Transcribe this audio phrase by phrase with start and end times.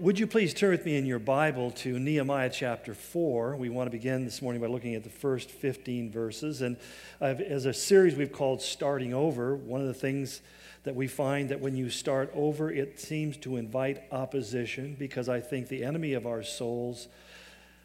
[0.00, 3.56] Would you please turn with me in your Bible to Nehemiah chapter 4?
[3.56, 6.62] We want to begin this morning by looking at the first 15 verses.
[6.62, 6.78] And
[7.20, 10.40] uh, as a series we've called Starting Over, one of the things
[10.84, 15.40] that we find that when you start over, it seems to invite opposition because I
[15.40, 17.08] think the enemy of our souls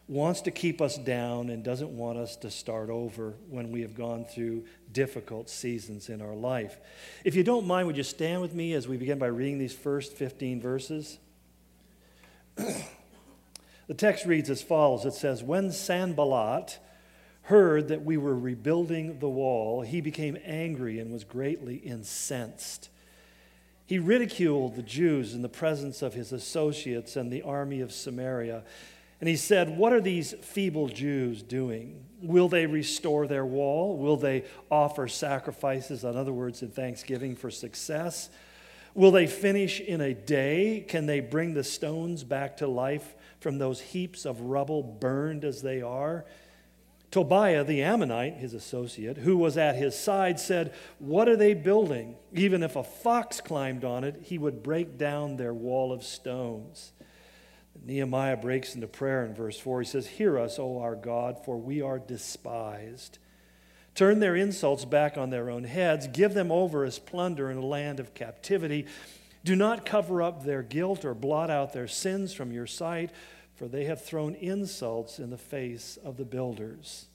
[0.07, 3.93] wants to keep us down and doesn't want us to start over when we have
[3.93, 6.78] gone through difficult seasons in our life.
[7.25, 9.74] If you don't mind, would you stand with me as we begin by reading these
[9.74, 11.18] first 15 verses?
[12.55, 16.79] The text reads as follows It says, When Sanballat
[17.43, 22.89] heard that we were rebuilding the wall, he became angry and was greatly incensed.
[23.86, 28.64] He ridiculed the Jews in the presence of his associates and the army of Samaria.
[29.19, 32.03] And he said, What are these feeble Jews doing?
[32.22, 33.97] Will they restore their wall?
[33.97, 38.30] Will they offer sacrifices, in other words, in thanksgiving for success?
[38.96, 40.84] Will they finish in a day?
[40.88, 45.62] Can they bring the stones back to life from those heaps of rubble burned as
[45.62, 46.26] they are?
[47.12, 52.16] Tobiah the Ammonite, his associate, who was at his side, said, What are they building?
[52.34, 56.94] Even if a fox climbed on it, he would break down their wall of stones.
[57.84, 59.82] Nehemiah breaks into prayer in verse 4.
[59.82, 63.20] He says, Hear us, O our God, for we are despised.
[63.96, 66.08] Turn their insults back on their own heads.
[66.08, 68.86] Give them over as plunder in a land of captivity.
[69.46, 73.12] Do not cover up their guilt or blot out their sins from your sight,
[73.56, 77.06] for they have thrown insults in the face of the builders.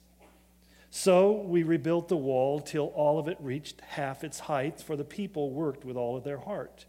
[0.89, 5.05] So we rebuilt the wall till all of it reached half its height, for the
[5.05, 6.85] people worked with all of their heart.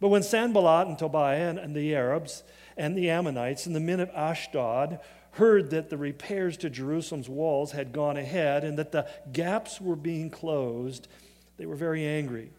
[0.00, 2.42] But when Sanballat and Tobiah and the Arabs
[2.76, 4.98] and the Ammonites and the men of Ashdod
[5.34, 9.96] heard that the repairs to Jerusalem's walls had gone ahead and that the gaps were
[9.96, 11.08] being closed,
[11.56, 12.50] they were very angry.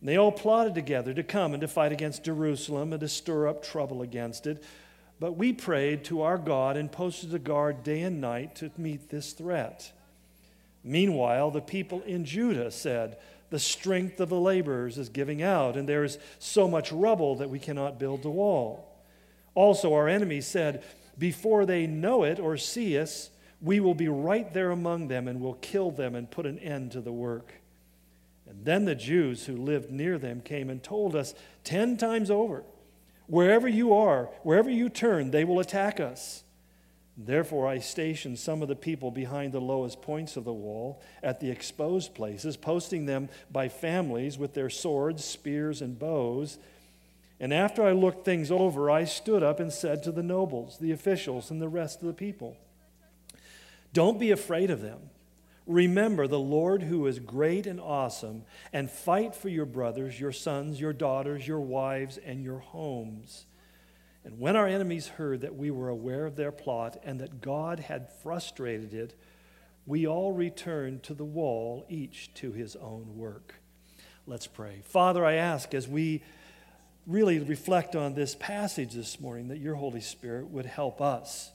[0.00, 3.48] And they all plotted together to come and to fight against Jerusalem and to stir
[3.48, 4.64] up trouble against it.
[5.20, 9.10] But we prayed to our God and posted a guard day and night to meet
[9.10, 9.92] this threat.
[10.82, 13.18] Meanwhile, the people in Judah said,
[13.50, 17.50] The strength of the laborers is giving out, and there is so much rubble that
[17.50, 18.86] we cannot build the wall.
[19.54, 20.82] Also, our enemies said,
[21.20, 25.40] before they know it or see us, we will be right there among them and
[25.40, 27.52] will kill them and put an end to the work.
[28.48, 32.64] And then the Jews who lived near them came and told us ten times over
[33.26, 36.42] wherever you are, wherever you turn, they will attack us.
[37.16, 41.38] Therefore, I stationed some of the people behind the lowest points of the wall at
[41.38, 46.58] the exposed places, posting them by families with their swords, spears, and bows
[47.40, 50.92] and after I looked things over, I stood up and said to the nobles, the
[50.92, 52.58] officials, and the rest of the people,
[53.94, 55.10] Don't be afraid of them.
[55.66, 60.80] Remember the Lord who is great and awesome, and fight for your brothers, your sons,
[60.80, 63.46] your daughters, your wives, and your homes.
[64.24, 67.80] And when our enemies heard that we were aware of their plot and that God
[67.80, 69.14] had frustrated it,
[69.86, 73.54] we all returned to the wall, each to his own work.
[74.26, 74.82] Let's pray.
[74.84, 76.22] Father, I ask as we
[77.06, 81.50] really reflect on this passage this morning that your Holy Spirit would help us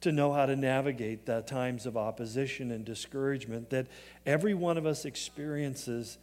[0.00, 3.86] to know how to navigate the times of opposition and discouragement that
[4.24, 6.18] every one of us experiences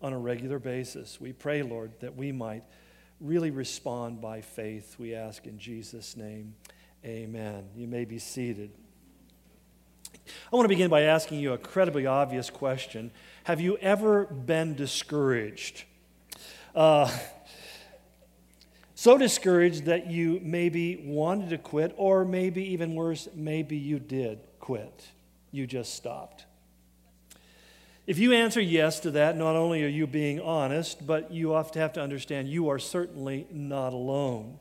[0.00, 1.20] on a regular basis.
[1.20, 2.64] We pray, Lord, that we might
[3.20, 4.96] really respond by faith.
[4.98, 6.54] We ask in Jesus' name.
[7.04, 7.68] Amen.
[7.76, 8.70] You may be seated.
[10.52, 13.10] I want to begin by asking you a credibly obvious question
[13.44, 15.84] Have you ever been discouraged?
[16.74, 17.10] Uh,
[19.02, 24.38] so discouraged that you maybe wanted to quit, or maybe even worse, maybe you did
[24.60, 25.08] quit.
[25.50, 26.44] You just stopped.
[28.06, 31.82] If you answer yes to that, not only are you being honest, but you often
[31.82, 34.60] have to understand you are certainly not alone.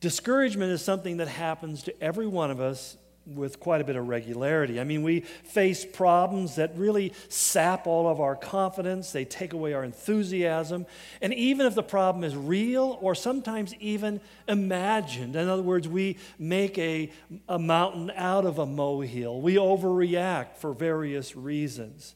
[0.00, 2.98] Discouragement is something that happens to every one of us
[3.34, 4.80] with quite a bit of regularity.
[4.80, 9.74] I mean, we face problems that really sap all of our confidence, they take away
[9.74, 10.86] our enthusiasm.
[11.20, 16.16] And even if the problem is real or sometimes even imagined, in other words, we
[16.38, 17.10] make a,
[17.48, 22.14] a mountain out of a molehill, we overreact for various reasons.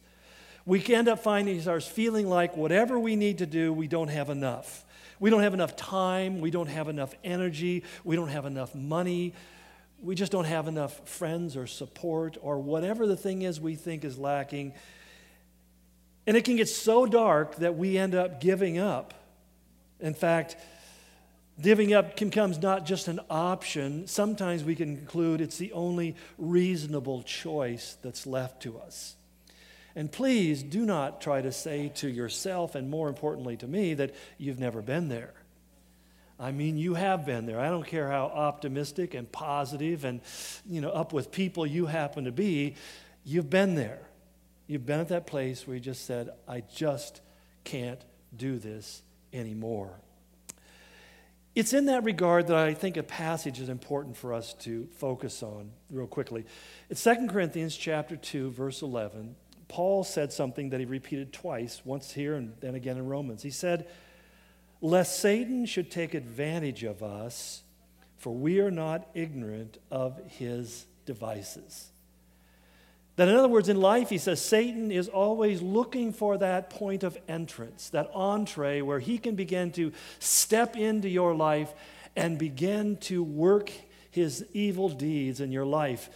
[0.64, 4.31] We end up finding ourselves feeling like whatever we need to do, we don't have
[4.31, 4.84] enough.
[5.19, 6.40] We don't have enough time.
[6.40, 7.84] We don't have enough energy.
[8.02, 9.34] We don't have enough money
[10.02, 14.04] we just don't have enough friends or support or whatever the thing is we think
[14.04, 14.75] is lacking.
[16.26, 19.14] And it can get so dark that we end up giving up.
[20.00, 20.56] In fact,
[21.60, 24.06] giving up becomes not just an option.
[24.08, 29.14] Sometimes we can conclude it's the only reasonable choice that's left to us.
[29.94, 34.14] And please do not try to say to yourself, and more importantly to me, that
[34.38, 35.34] you've never been there.
[36.42, 37.60] I mean, you have been there.
[37.60, 40.20] I don't care how optimistic and positive and,
[40.68, 42.74] you know, up with people you happen to be,
[43.24, 44.00] you've been there.
[44.66, 47.20] You've been at that place where you just said, I just
[47.62, 48.00] can't
[48.36, 49.02] do this
[49.32, 50.00] anymore.
[51.54, 55.44] It's in that regard that I think a passage is important for us to focus
[55.44, 56.44] on real quickly.
[56.90, 59.36] It's 2 Corinthians chapter 2 verse 11.
[59.68, 63.44] Paul said something that he repeated twice, once here and then again in Romans.
[63.44, 63.86] He said,
[64.82, 67.62] lest Satan should take advantage of us,
[68.19, 71.88] for we are not ignorant of his devices.
[73.17, 77.05] That, in other words, in life, he says Satan is always looking for that point
[77.05, 81.73] of entrance, that entree where he can begin to step into your life
[82.17, 83.70] and begin to work
[84.11, 86.11] his evil deeds in your life.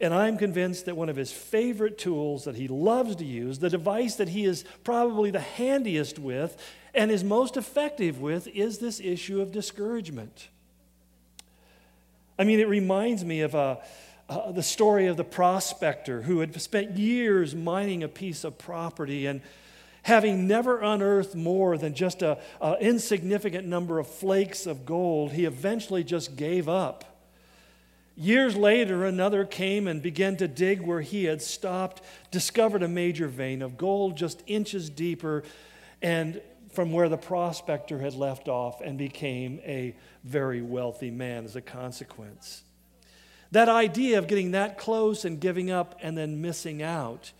[0.00, 3.70] And I'm convinced that one of his favorite tools that he loves to use, the
[3.70, 6.56] device that he is probably the handiest with,
[6.94, 10.48] and is most effective with is this issue of discouragement.
[12.38, 13.76] I mean, it reminds me of uh,
[14.28, 19.26] uh, the story of the prospector who had spent years mining a piece of property
[19.26, 19.42] and
[20.02, 22.36] having never unearthed more than just an
[22.80, 27.04] insignificant number of flakes of gold, he eventually just gave up.
[28.16, 33.28] Years later, another came and began to dig where he had stopped, discovered a major
[33.28, 35.44] vein of gold just inches deeper,
[36.02, 36.40] and
[36.72, 41.60] from where the prospector had left off and became a very wealthy man as a
[41.60, 42.64] consequence.
[43.50, 47.32] That idea of getting that close and giving up and then missing out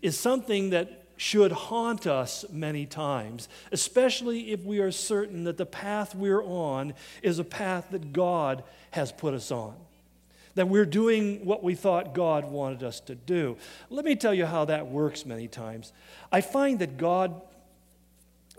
[0.00, 5.66] is something that should haunt us many times, especially if we are certain that the
[5.66, 8.62] path we're on is a path that God
[8.92, 9.74] has put us on.
[10.54, 13.56] That we're doing what we thought God wanted us to do.
[13.90, 15.92] Let me tell you how that works many times.
[16.32, 17.42] I find that God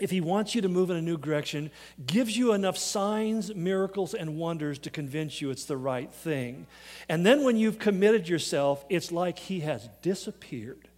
[0.00, 1.70] if he wants you to move in a new direction,
[2.06, 6.66] gives you enough signs, miracles, and wonders to convince you it's the right thing.
[7.08, 10.88] And then when you've committed yourself, it's like he has disappeared.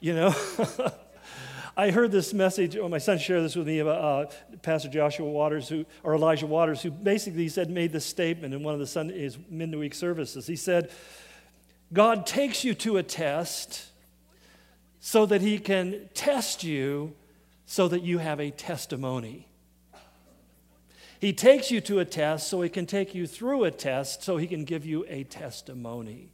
[0.00, 0.34] You know?
[1.76, 5.26] I heard this message, well, my son shared this with me about uh, Pastor Joshua
[5.26, 8.86] Waters, who, or Elijah Waters, who basically said, made this statement in one of the
[8.86, 10.46] Sunday's midweek services.
[10.46, 10.90] He said,
[11.92, 13.86] God takes you to a test
[15.00, 17.14] so that he can test you
[17.70, 19.46] so that you have a testimony.
[21.20, 24.38] He takes you to a test so he can take you through a test so
[24.38, 26.32] he can give you a testimony.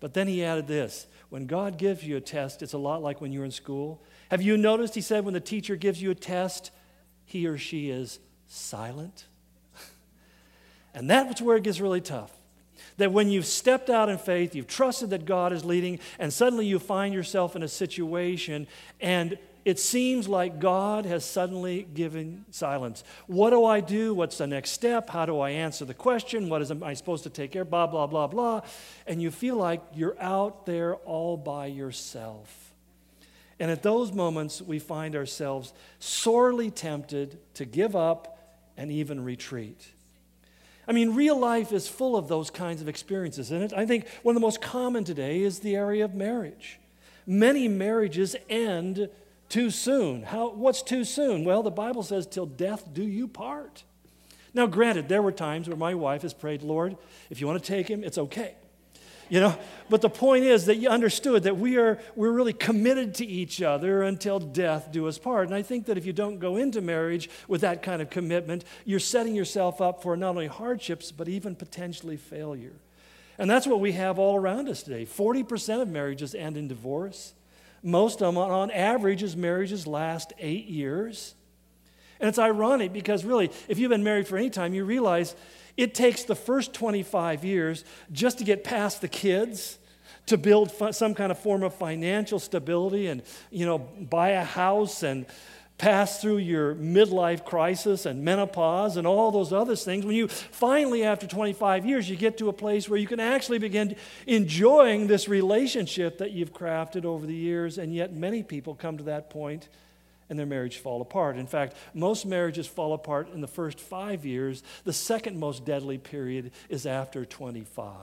[0.00, 3.22] But then he added this when God gives you a test, it's a lot like
[3.22, 4.02] when you're in school.
[4.30, 6.72] Have you noticed, he said, when the teacher gives you a test,
[7.24, 9.24] he or she is silent?
[10.94, 12.32] and that's where it gets really tough.
[12.98, 16.66] That when you've stepped out in faith, you've trusted that God is leading, and suddenly
[16.66, 18.66] you find yourself in a situation
[19.00, 19.38] and
[19.70, 23.04] it seems like God has suddenly given silence.
[23.28, 24.12] What do I do?
[24.14, 25.08] What's the next step?
[25.08, 26.48] How do I answer the question?
[26.48, 27.64] What is, am I supposed to take care?
[27.64, 28.62] Blah, blah, blah, blah.
[29.06, 32.74] And you feel like you're out there all by yourself.
[33.60, 39.86] And at those moments, we find ourselves sorely tempted to give up and even retreat.
[40.88, 43.72] I mean, real life is full of those kinds of experiences, isn't it?
[43.72, 46.80] I think one of the most common today is the area of marriage.
[47.24, 49.08] Many marriages end
[49.50, 50.22] too soon.
[50.22, 51.44] How, what's too soon?
[51.44, 53.84] Well, the Bible says, till death do you part.
[54.54, 56.96] Now, granted, there were times where my wife has prayed, Lord,
[57.28, 58.54] if you want to take him, it's okay.
[59.28, 59.56] You know,
[59.88, 63.62] but the point is that you understood that we are we're really committed to each
[63.62, 65.46] other until death do us part.
[65.46, 68.64] And I think that if you don't go into marriage with that kind of commitment,
[68.84, 72.74] you're setting yourself up for not only hardships but even potentially failure.
[73.38, 75.06] And that's what we have all around us today.
[75.06, 77.32] 40% of marriages end in divorce.
[77.82, 81.34] Most of them, on average, is marriages last eight years.
[82.18, 85.34] And it's ironic because, really, if you've been married for any time, you realize
[85.76, 89.78] it takes the first 25 years just to get past the kids,
[90.26, 95.02] to build some kind of form of financial stability and, you know, buy a house
[95.02, 95.24] and
[95.80, 101.04] pass through your midlife crisis and menopause and all those other things, when you finally,
[101.04, 103.96] after 25 years, you get to a place where you can actually begin
[104.26, 109.04] enjoying this relationship that you've crafted over the years, and yet many people come to
[109.04, 109.70] that point
[110.28, 111.36] and their marriage fall apart.
[111.36, 114.62] In fact, most marriages fall apart in the first five years.
[114.84, 117.94] The second most deadly period is after 25.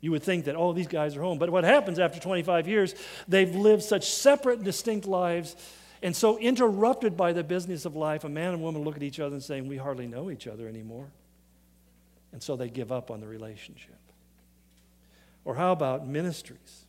[0.00, 1.38] You would think that, oh, these guys are home.
[1.38, 2.96] But what happens after 25 years,
[3.28, 5.54] they've lived such separate, distinct lives
[6.02, 9.20] and so, interrupted by the business of life, a man and woman look at each
[9.20, 11.08] other and saying, We hardly know each other anymore.
[12.32, 13.98] And so they give up on the relationship.
[15.44, 16.86] Or how about ministries?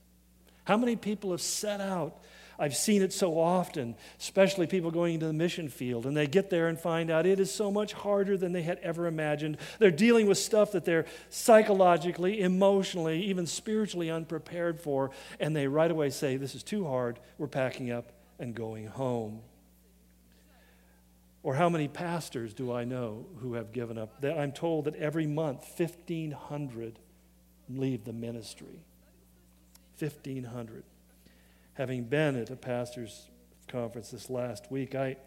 [0.63, 2.23] How many people have set out
[2.63, 6.49] I've seen it so often, especially people going into the mission field, and they get
[6.49, 9.57] there and find out it is so much harder than they had ever imagined.
[9.79, 15.91] They're dealing with stuff that they're psychologically, emotionally, even spiritually unprepared for, and they right
[15.91, 19.41] away say, This is too hard, we're packing up and going home.
[21.41, 24.21] Or how many pastors do I know who have given up?
[24.21, 26.99] That I'm told that every month, 1,500
[27.69, 28.85] leave the ministry.
[29.99, 30.83] 1,500
[31.73, 33.29] having been at a pastor's
[33.67, 35.17] conference this last week, I,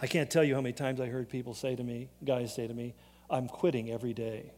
[0.00, 2.66] I can't tell you how many times I heard people say to me, guys say
[2.66, 2.94] to me,
[3.30, 4.52] I'm quitting every day.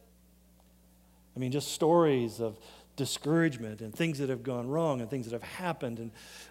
[1.34, 2.58] I mean, just stories of
[2.98, 5.98] discouragement and things that have gone wrong and things that have happened.
[5.98, 6.10] And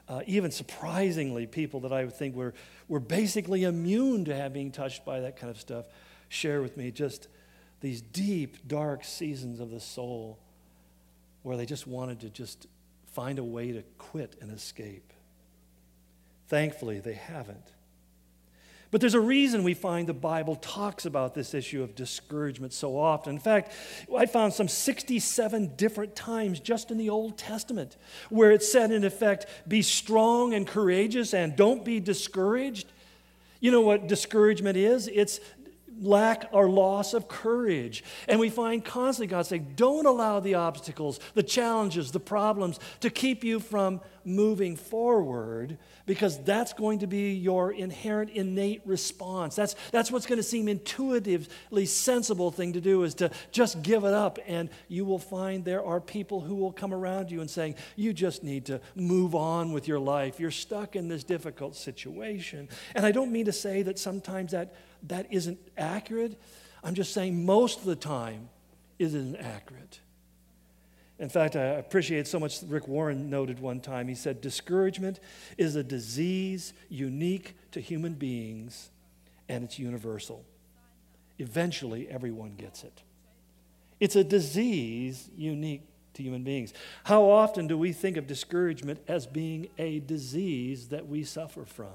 [0.10, 2.56] uh, even surprisingly, people that I would think were,
[2.88, 5.86] were basically immune to have being touched by that kind of stuff
[6.30, 7.27] share with me just
[7.82, 10.39] these deep, dark seasons of the soul
[11.44, 12.66] where they just wanted to just
[13.13, 15.13] find a way to quit and escape.
[16.48, 17.74] Thankfully, they haven't.
[18.89, 22.98] But there's a reason we find the Bible talks about this issue of discouragement so
[22.98, 23.34] often.
[23.34, 23.74] In fact,
[24.15, 27.98] I found some 67 different times just in the Old Testament
[28.29, 32.88] where it said, in effect, be strong and courageous and don't be discouraged.
[33.60, 35.10] You know what discouragement is?
[35.12, 35.39] It's
[36.01, 38.04] lack or loss of courage.
[38.27, 43.10] And we find constantly God saying, don't allow the obstacles, the challenges, the problems to
[43.10, 49.56] keep you from moving forward because that's going to be your inherent innate response.
[49.56, 54.04] That's, that's what's going to seem intuitively sensible thing to do is to just give
[54.04, 54.38] it up.
[54.46, 58.13] And you will find there are people who will come around you and saying, you
[58.13, 60.39] just need to move on with your life.
[60.39, 62.68] You're stuck in this difficult situation.
[62.96, 64.74] And I don't mean to say that sometimes that
[65.04, 66.39] that isn't accurate.
[66.84, 68.50] I'm just saying most of the time
[69.00, 70.00] it isn't accurate.
[71.20, 74.08] In fact, I appreciate so much Rick Warren noted one time.
[74.08, 75.20] He said, Discouragement
[75.58, 78.89] is a disease unique to human beings
[79.50, 80.46] and it's universal.
[81.39, 83.01] Eventually, everyone gets it.
[84.00, 85.82] It's a disease unique
[86.13, 86.74] to human beings.
[87.04, 91.88] How often do we think of discouragement as being a disease that we suffer from?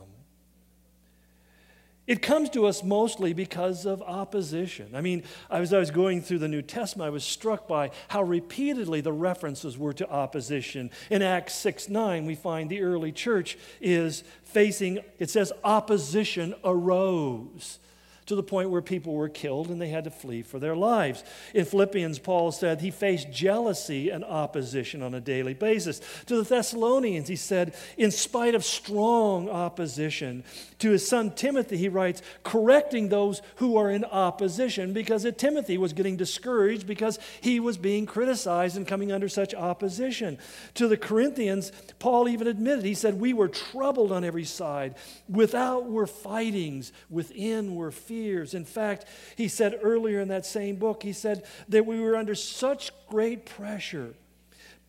[2.06, 4.90] It comes to us mostly because of opposition.
[4.94, 8.24] I mean, as I was going through the New Testament, I was struck by how
[8.24, 10.90] repeatedly the references were to opposition.
[11.10, 17.78] In Acts 6 9, we find the early church is facing, it says, opposition arose
[18.26, 21.24] to the point where people were killed and they had to flee for their lives.
[21.54, 26.00] In Philippians, Paul said he faced jealousy and opposition on a daily basis.
[26.26, 30.44] To the Thessalonians, he said, in spite of strong opposition.
[30.78, 35.92] To his son Timothy, he writes, correcting those who are in opposition because Timothy was
[35.92, 40.38] getting discouraged because he was being criticized and coming under such opposition.
[40.74, 44.94] To the Corinthians, Paul even admitted, he said, We were troubled on every side.
[45.28, 48.52] Without were fightings, within were fears fears.
[48.52, 52.34] In fact, he said earlier in that same book, he said that we were under
[52.34, 54.12] such great pressure.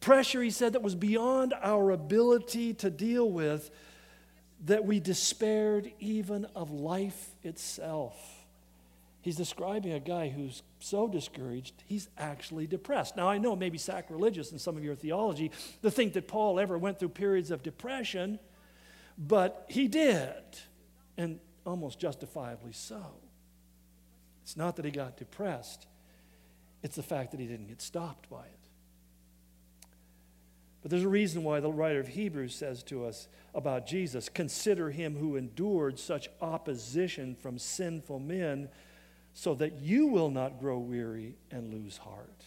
[0.01, 3.72] Pressure, he said, that was beyond our ability to deal with,
[4.65, 8.18] that we despaired even of life itself.
[9.22, 13.15] He's describing a guy who's so discouraged, he's actually depressed.
[13.15, 15.50] Now, I know it may be sacrilegious in some of your theology
[15.82, 18.38] to think that Paul ever went through periods of depression,
[19.18, 20.34] but he did.
[21.15, 23.03] And almost justifiably so.
[24.43, 25.88] It's not that he got depressed,
[26.82, 28.60] it's the fact that he didn't get stopped by it.
[30.82, 34.91] But there's a reason why the writer of Hebrews says to us about Jesus consider
[34.91, 38.67] him who endured such opposition from sinful men,
[39.34, 42.43] so that you will not grow weary and lose heart.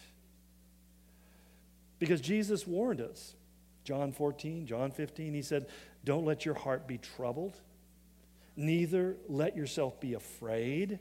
[1.99, 3.33] Because Jesus warned us.
[3.83, 5.67] John 14, John 15, he said,
[6.03, 7.59] Don't let your heart be troubled
[8.57, 10.99] neither let yourself be afraid.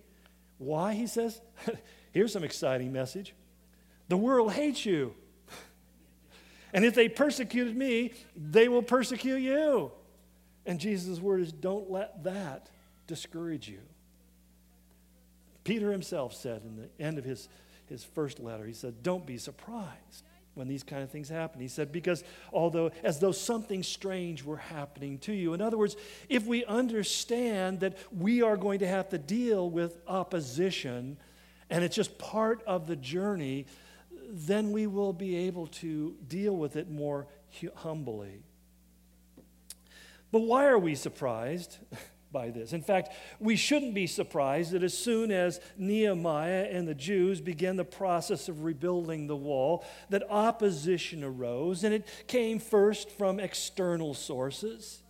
[0.58, 1.40] Why, he says?
[2.12, 3.34] Here's some exciting message.
[4.08, 5.14] The world hates you.
[6.72, 9.90] And if they persecuted me, they will persecute you.
[10.66, 12.68] And Jesus' word is don't let that
[13.06, 13.80] discourage you.
[15.64, 17.48] Peter himself said in the end of his,
[17.86, 20.24] his first letter, he said, Don't be surprised
[20.56, 21.60] when these kind of things happen.
[21.60, 25.52] He said, because although, as though something strange were happening to you.
[25.52, 25.96] In other words,
[26.28, 31.18] if we understand that we are going to have to deal with opposition
[31.68, 33.66] and it's just part of the journey,
[34.30, 37.26] then we will be able to deal with it more
[37.74, 38.42] humbly.
[40.32, 41.76] But why are we surprised?
[42.32, 42.72] by this.
[42.72, 47.76] In fact, we shouldn't be surprised that as soon as Nehemiah and the Jews began
[47.76, 54.14] the process of rebuilding the wall, that opposition arose, and it came first from external
[54.14, 55.02] sources.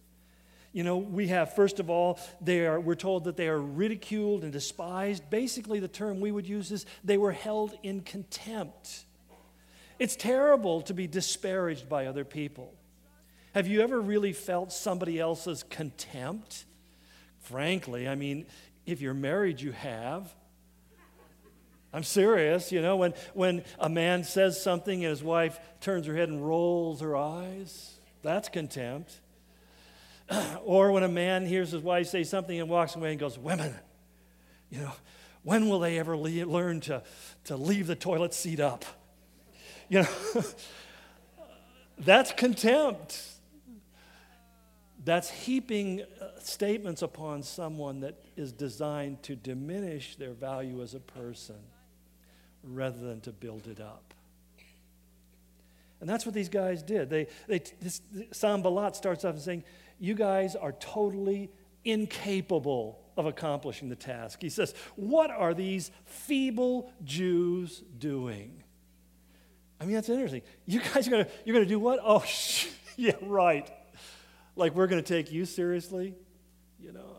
[0.72, 4.42] You know, we have, first of all, they are, we're told that they are ridiculed
[4.42, 5.30] and despised.
[5.30, 9.06] Basically, the term we would use is they were held in contempt.
[9.98, 12.74] It's terrible to be disparaged by other people.
[13.54, 16.65] Have you ever really felt somebody else's contempt?
[17.46, 18.46] Frankly, I mean,
[18.86, 20.34] if you're married, you have.
[21.92, 26.16] I'm serious, you know, when, when a man says something and his wife turns her
[26.16, 29.20] head and rolls her eyes, that's contempt.
[30.64, 33.72] or when a man hears his wife say something and walks away and goes, Women,
[34.68, 34.92] you know,
[35.44, 37.04] when will they ever learn to,
[37.44, 38.84] to leave the toilet seat up?
[39.88, 40.08] You know,
[41.98, 43.22] that's contempt.
[45.04, 46.02] That's heaping
[46.46, 51.56] statements upon someone that is designed to diminish their value as a person
[52.62, 54.14] rather than to build it up.
[56.00, 57.08] And that's what these guys did.
[57.08, 59.64] They, they, this, Sanballat starts off saying,
[59.98, 61.50] You guys are totally
[61.84, 64.42] incapable of accomplishing the task.
[64.42, 68.62] He says, What are these feeble Jews doing?
[69.80, 70.42] I mean, that's interesting.
[70.66, 71.98] You guys are going to, you're to do what?
[72.02, 73.70] Oh, sh- yeah, right
[74.56, 76.14] like we're going to take you seriously?
[76.78, 77.16] You know,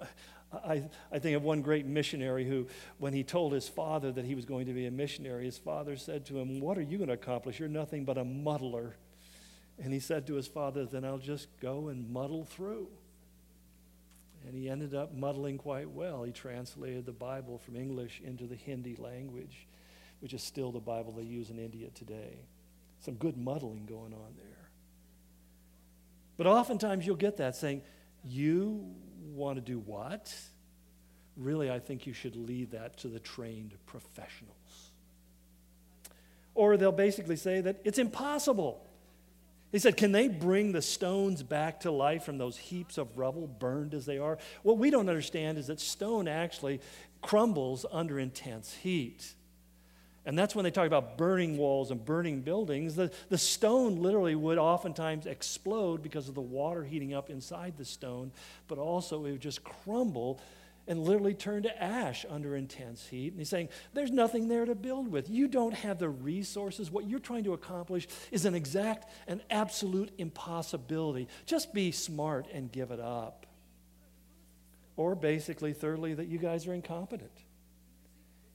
[0.54, 2.68] I, I think of one great missionary who,
[3.00, 5.98] when he told his father that he was going to be a missionary, his father
[5.98, 7.60] said to him, What are you going to accomplish?
[7.60, 8.96] You're nothing but a muddler.
[9.80, 12.88] And he said to his father, Then I'll just go and muddle through.
[14.46, 16.24] And he ended up muddling quite well.
[16.24, 19.68] He translated the Bible from English into the Hindi language,
[20.22, 22.40] which is still the Bible they use in India today.
[23.02, 24.70] Some good muddling going on there.
[26.38, 27.82] But oftentimes you'll get that saying,
[28.24, 28.96] You
[29.34, 30.34] want to do what?
[31.36, 34.56] Really, I think you should leave that to the trained professionals.
[36.56, 38.84] Or they'll basically say that it's impossible.
[39.72, 43.48] He said, Can they bring the stones back to life from those heaps of rubble,
[43.48, 44.40] burned as they are?
[44.64, 46.82] What we don't understand is that stone actually
[47.22, 49.34] crumbles under intense heat.
[50.28, 52.96] And that's when they talk about burning walls and burning buildings.
[52.96, 57.86] The, the stone literally would oftentimes explode because of the water heating up inside the
[57.86, 58.34] stone,
[58.68, 60.42] but also it would just crumble
[60.86, 63.32] and literally turn to ash under intense heat.
[63.32, 65.30] And he's saying, There's nothing there to build with.
[65.30, 66.92] You don't have the resources.
[66.92, 71.30] What you're trying to accomplish is an exact and absolute impossibility.
[71.46, 73.46] Just be smart and give it up.
[74.98, 77.32] Or basically, thirdly, that you guys are incompetent.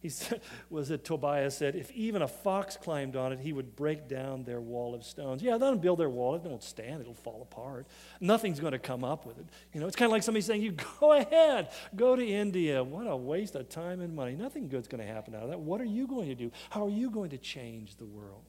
[0.02, 3.76] He said, was it Tobias said, if even a fox climbed on it, he would
[3.76, 5.42] break down their wall of stones.
[5.42, 6.34] Yeah, they don't build their wall.
[6.34, 7.00] It won't stand.
[7.00, 7.86] It'll fall apart.
[8.20, 9.46] Nothing's going to come up with it.
[9.72, 12.82] You know, it's kind of like somebody saying, you go ahead, go to India.
[12.82, 14.34] What a waste of time and money.
[14.34, 15.60] Nothing good's going to happen out of that.
[15.60, 16.50] What are you going to do?
[16.70, 18.42] How are you going to change the world?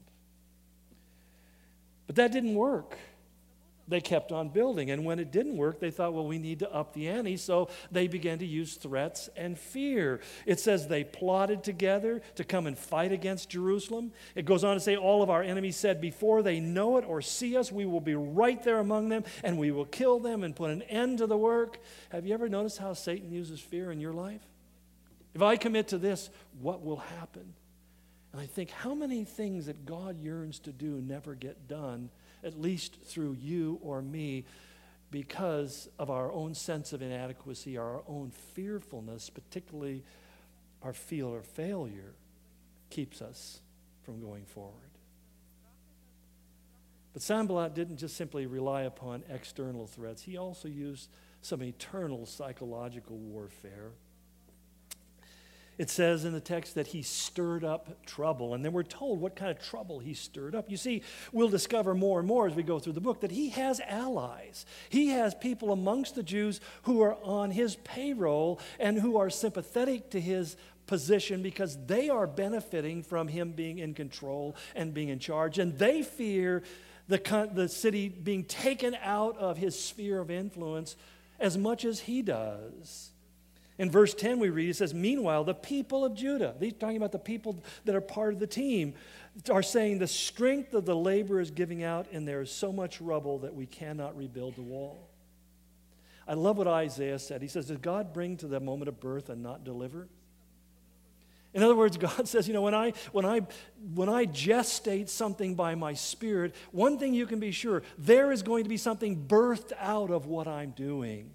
[2.08, 2.98] But that didn't work
[3.88, 4.92] they kept on building.
[4.92, 7.38] And when it didn't work, they thought, well, we need to up the ante.
[7.38, 10.22] So they began to use threats and fear.
[10.46, 14.12] It says they plotted together to come and fight against Jerusalem.
[14.36, 17.22] It goes on to say, all of our enemies said, before they know it or
[17.22, 20.56] see us, we will be right there among them and we will kill them and
[20.56, 21.80] put an end to the work.
[22.10, 24.42] Have you ever noticed how Satan uses fear in your life?
[25.34, 26.30] If I commit to this,
[26.62, 27.54] what will happen?
[28.32, 32.10] And I think, how many things that God yearns to do never get done?
[32.44, 34.46] At least through you or me,
[35.12, 40.04] because of our own sense of inadequacy, our own fearfulness, particularly
[40.82, 42.16] our fear of failure,
[42.90, 43.60] keeps us
[44.04, 44.90] from going forward.
[47.14, 51.10] But Sanballat didn't just simply rely upon external threats, he also used
[51.42, 53.92] some eternal psychological warfare
[55.78, 58.54] it says in the text that he stirred up trouble.
[58.54, 60.70] And then we're told what kind of trouble he stirred up.
[60.70, 63.50] You see, we'll discover more and more as we go through the book that he
[63.50, 64.66] has allies.
[64.90, 70.12] He has people amongst the Jews who are on his payroll and who are sympathetic
[70.12, 75.20] to his position because they are benefiting from him being in control and being in
[75.20, 75.58] charge.
[75.58, 76.62] And they fear
[77.08, 80.96] the, the city being taken out of his sphere of influence
[81.40, 83.13] as much as he does.
[83.80, 87.12] In verse 10, we read, it says, Meanwhile, the people of Judah, these talking about
[87.12, 88.94] the people that are part of the team,
[89.50, 93.02] are saying, The strength of the labor is giving out, and there is so much
[93.02, 95.10] rubble that we cannot rebuild the wall.
[96.28, 97.42] I love what Isaiah said.
[97.42, 100.08] He says, Does God bring to the moment of birth and not deliver?
[101.54, 103.42] In other words, God says, you know, when I, when, I,
[103.94, 108.44] when I gestate something by my spirit, one thing you can be sure there is
[108.44, 111.32] going to be something birthed out of what I'm doing.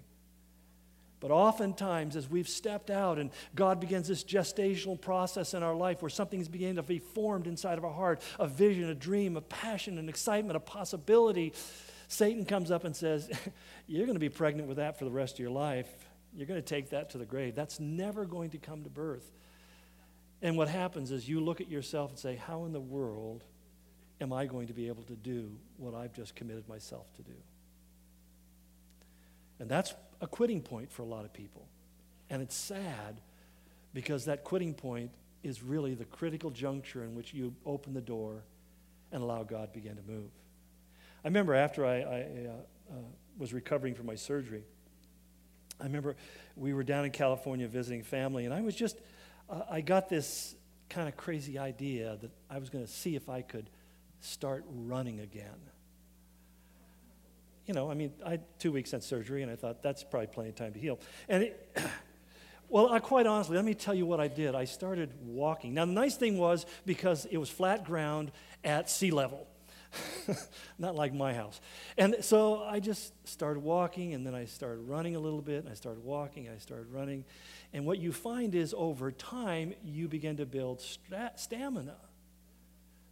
[1.19, 6.01] But oftentimes, as we've stepped out and God begins this gestational process in our life
[6.01, 9.41] where something's beginning to be formed inside of our heart a vision, a dream, a
[9.41, 11.53] passion, an excitement, a possibility
[12.09, 13.29] Satan comes up and says,
[13.87, 15.87] You're going to be pregnant with that for the rest of your life.
[16.35, 17.55] You're going to take that to the grave.
[17.55, 19.31] That's never going to come to birth.
[20.41, 23.43] And what happens is you look at yourself and say, How in the world
[24.19, 27.37] am I going to be able to do what I've just committed myself to do?
[29.59, 31.67] And that's a quitting point for a lot of people.
[32.29, 33.21] And it's sad
[33.93, 35.11] because that quitting point
[35.43, 38.43] is really the critical juncture in which you open the door
[39.11, 40.29] and allow God begin to move.
[41.23, 42.95] I remember after I, I uh, uh,
[43.37, 44.63] was recovering from my surgery,
[45.79, 46.15] I remember
[46.55, 48.97] we were down in California visiting family, and I was just,
[49.49, 50.55] uh, I got this
[50.89, 53.69] kind of crazy idea that I was going to see if I could
[54.19, 55.55] start running again
[57.69, 60.25] you know, I mean, I had two weeks since surgery, and I thought that's probably
[60.25, 60.99] plenty of time to heal.
[61.27, 61.77] And it,
[62.67, 64.55] well, I, quite honestly, let me tell you what I did.
[64.55, 65.75] I started walking.
[65.75, 68.31] Now, the nice thing was because it was flat ground
[68.63, 69.45] at sea level,
[70.79, 71.61] not like my house.
[71.95, 75.69] And so I just started walking, and then I started running a little bit, and
[75.69, 77.23] I started walking, and I started running.
[77.71, 80.83] And what you find is over time, you begin to build
[81.35, 81.97] stamina.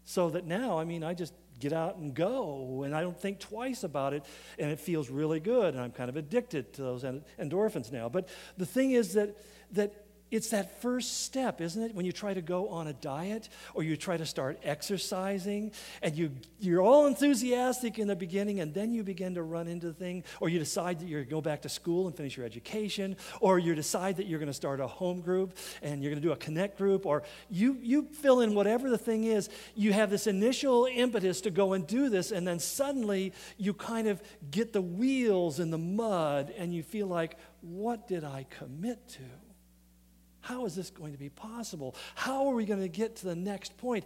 [0.03, 3.39] So that now, I mean, I just get out and go, and I don't think
[3.39, 4.23] twice about it,
[4.59, 8.09] and it feels really good, and I'm kind of addicted to those endorphins now.
[8.09, 9.37] But the thing is that,
[9.71, 11.95] that it's that first step, isn't it?
[11.95, 16.15] When you try to go on a diet or you try to start exercising and
[16.15, 19.93] you, you're all enthusiastic in the beginning and then you begin to run into the
[19.93, 22.45] thing, or you decide that you're going to go back to school and finish your
[22.45, 26.21] education, or you decide that you're going to start a home group and you're going
[26.21, 29.49] to do a connect group, or you, you fill in whatever the thing is.
[29.75, 34.07] You have this initial impetus to go and do this, and then suddenly you kind
[34.07, 39.07] of get the wheels in the mud and you feel like, what did I commit
[39.09, 39.23] to?
[40.47, 41.93] How is this going to be possible?
[42.15, 44.05] How are we going to get to the next point?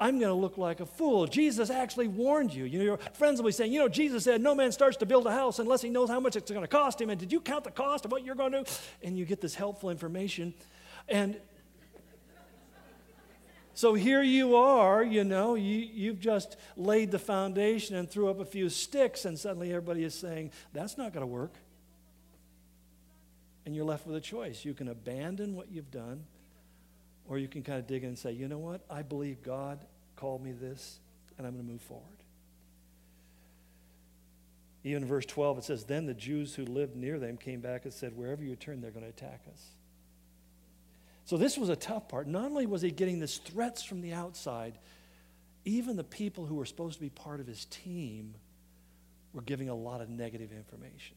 [0.00, 1.28] I'm going to look like a fool.
[1.28, 2.64] Jesus actually warned you.
[2.64, 5.06] You know, your friends will be saying, you know, Jesus said, no man starts to
[5.06, 7.08] build a house unless he knows how much it's going to cost him.
[7.08, 8.70] And did you count the cost of what you're going to do?
[9.04, 10.54] And you get this helpful information.
[11.08, 11.36] And
[13.74, 18.40] so here you are, you know, you, you've just laid the foundation and threw up
[18.40, 21.52] a few sticks, and suddenly everybody is saying, that's not going to work
[23.66, 24.64] and you're left with a choice.
[24.64, 26.24] You can abandon what you've done,
[27.28, 28.80] or you can kind of dig in and say, you know what?
[28.88, 31.00] I believe God called me this,
[31.36, 32.04] and I'm going to move forward.
[34.84, 37.92] Even verse 12, it says, Then the Jews who lived near them came back and
[37.92, 39.60] said, Wherever you turn, they're going to attack us.
[41.24, 42.28] So this was a tough part.
[42.28, 44.78] Not only was he getting these threats from the outside,
[45.64, 48.36] even the people who were supposed to be part of his team
[49.32, 51.16] were giving a lot of negative information,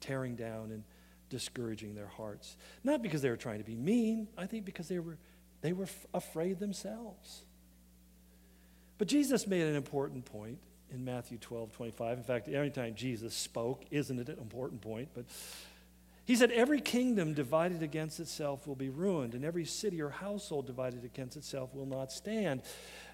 [0.00, 0.82] tearing down and
[1.28, 2.56] discouraging their hearts.
[2.84, 5.18] Not because they were trying to be mean, I think because they were,
[5.60, 7.42] they were f- afraid themselves.
[8.98, 10.58] But Jesus made an important point
[10.92, 12.18] in Matthew 12, 25.
[12.18, 15.08] In fact, every time Jesus spoke, isn't it an important point?
[15.14, 15.24] But
[16.26, 20.66] he said, Every kingdom divided against itself will be ruined, and every city or household
[20.66, 22.62] divided against itself will not stand.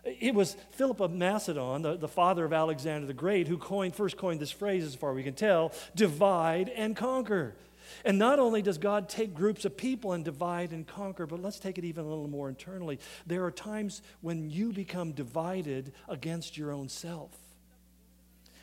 [0.04, 4.16] It was Philip of Macedon, the, the father of Alexander the Great, who coined, first
[4.16, 7.54] coined this phrase, as far as we can tell divide and conquer.
[8.04, 11.58] And not only does God take groups of people and divide and conquer, but let's
[11.58, 12.98] take it even a little more internally.
[13.26, 17.30] There are times when you become divided against your own self.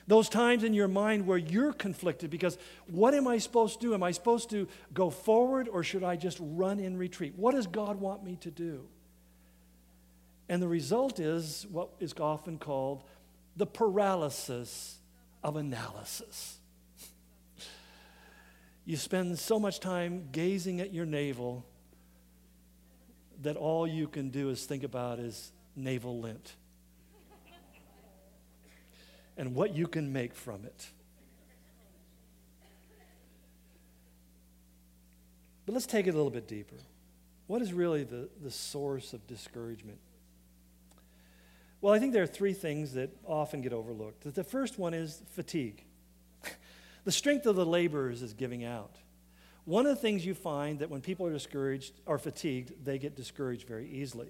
[0.07, 3.93] Those times in your mind where you're conflicted because what am I supposed to do?
[3.93, 7.33] Am I supposed to go forward or should I just run in retreat?
[7.35, 8.87] What does God want me to do?
[10.49, 13.03] And the result is what is often called
[13.55, 14.97] the paralysis
[15.43, 16.58] of analysis.
[18.89, 21.63] You spend so much time gazing at your navel
[23.43, 26.55] that all you can do is think about is navel lint
[29.37, 30.89] and what you can make from it.
[35.67, 36.77] But let's take it a little bit deeper.
[37.45, 39.99] What is really the, the source of discouragement?
[41.79, 44.33] Well, I think there are three things that often get overlooked.
[44.33, 45.83] The first one is fatigue.
[47.05, 48.95] The strength of the laborers is giving out.
[49.65, 53.15] One of the things you find that when people are discouraged or fatigued, they get
[53.15, 54.29] discouraged very easily.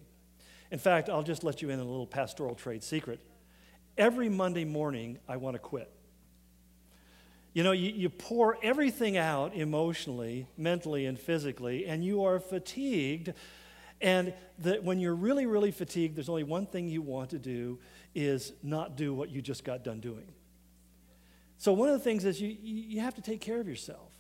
[0.72, 3.20] In fact, I'll just let you in a little pastoral trade secret.
[3.98, 5.92] Every Monday morning, I want to quit.
[7.54, 13.34] You know, you, you pour everything out emotionally, mentally, and physically, and you are fatigued.
[14.02, 17.80] And that when you're really, really fatigued, there's only one thing you want to do
[18.14, 20.32] is not do what you just got done doing.
[21.60, 24.14] So, one of the things is you, you have to take care of yourself.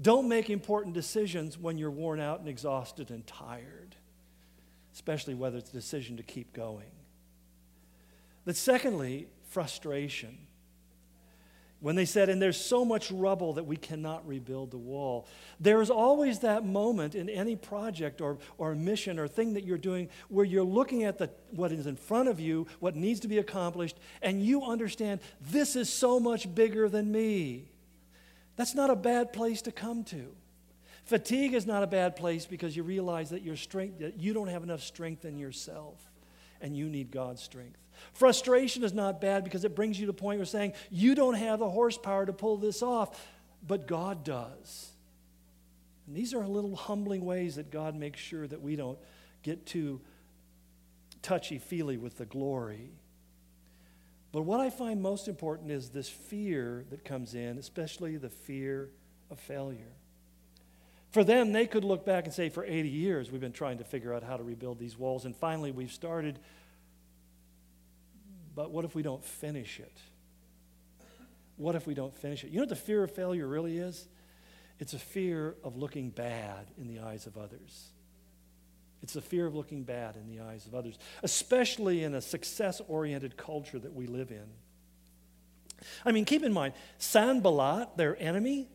[0.00, 3.94] Don't make important decisions when you're worn out and exhausted and tired,
[4.94, 6.90] especially whether it's a decision to keep going.
[8.46, 10.47] But secondly, frustration.
[11.80, 15.28] When they said, and there's so much rubble that we cannot rebuild the wall.
[15.60, 20.08] There's always that moment in any project or, or mission or thing that you're doing
[20.28, 23.38] where you're looking at the, what is in front of you, what needs to be
[23.38, 27.70] accomplished, and you understand this is so much bigger than me.
[28.56, 30.34] That's not a bad place to come to.
[31.04, 34.48] Fatigue is not a bad place because you realize that your strength, that you don't
[34.48, 36.10] have enough strength in yourself
[36.60, 37.78] and you need God's strength.
[38.12, 41.34] Frustration is not bad because it brings you to the point where saying, you don't
[41.34, 43.26] have the horsepower to pull this off,
[43.66, 44.90] but God does.
[46.06, 48.98] And these are little humbling ways that God makes sure that we don't
[49.42, 50.00] get too
[51.22, 52.90] touchy feely with the glory.
[54.32, 58.90] But what I find most important is this fear that comes in, especially the fear
[59.30, 59.92] of failure.
[61.10, 63.84] For them, they could look back and say, for 80 years, we've been trying to
[63.84, 66.38] figure out how to rebuild these walls, and finally we've started
[68.58, 69.96] but what if we don't finish it?
[71.58, 72.50] What if we don't finish it?
[72.50, 74.08] You know what the fear of failure really is?
[74.80, 77.90] It's a fear of looking bad in the eyes of others.
[79.00, 82.82] It's a fear of looking bad in the eyes of others, especially in a success
[82.88, 84.48] oriented culture that we live in.
[86.04, 88.66] I mean, keep in mind, Sanballat, their enemy,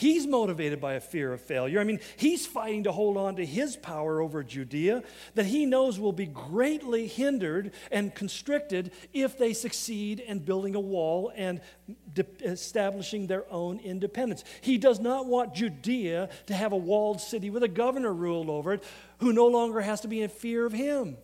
[0.00, 1.78] He's motivated by a fear of failure.
[1.78, 5.02] I mean, he's fighting to hold on to his power over Judea
[5.34, 10.80] that he knows will be greatly hindered and constricted if they succeed in building a
[10.80, 11.60] wall and
[12.14, 14.42] de- establishing their own independence.
[14.62, 18.72] He does not want Judea to have a walled city with a governor ruled over
[18.72, 18.84] it
[19.18, 21.18] who no longer has to be in fear of him.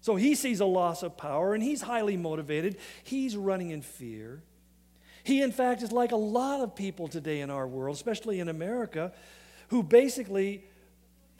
[0.00, 2.78] So he sees a loss of power and he's highly motivated.
[3.04, 4.42] He's running in fear.
[5.30, 8.48] He, in fact, is like a lot of people today in our world, especially in
[8.48, 9.12] America,
[9.68, 10.64] who basically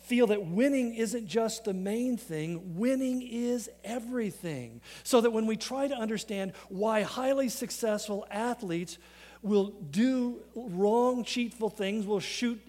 [0.04, 4.80] feel that winning isn't just the main thing, winning is everything.
[5.02, 8.96] So that when we try to understand why highly successful athletes
[9.42, 12.60] will do wrong, cheatful things, will shoot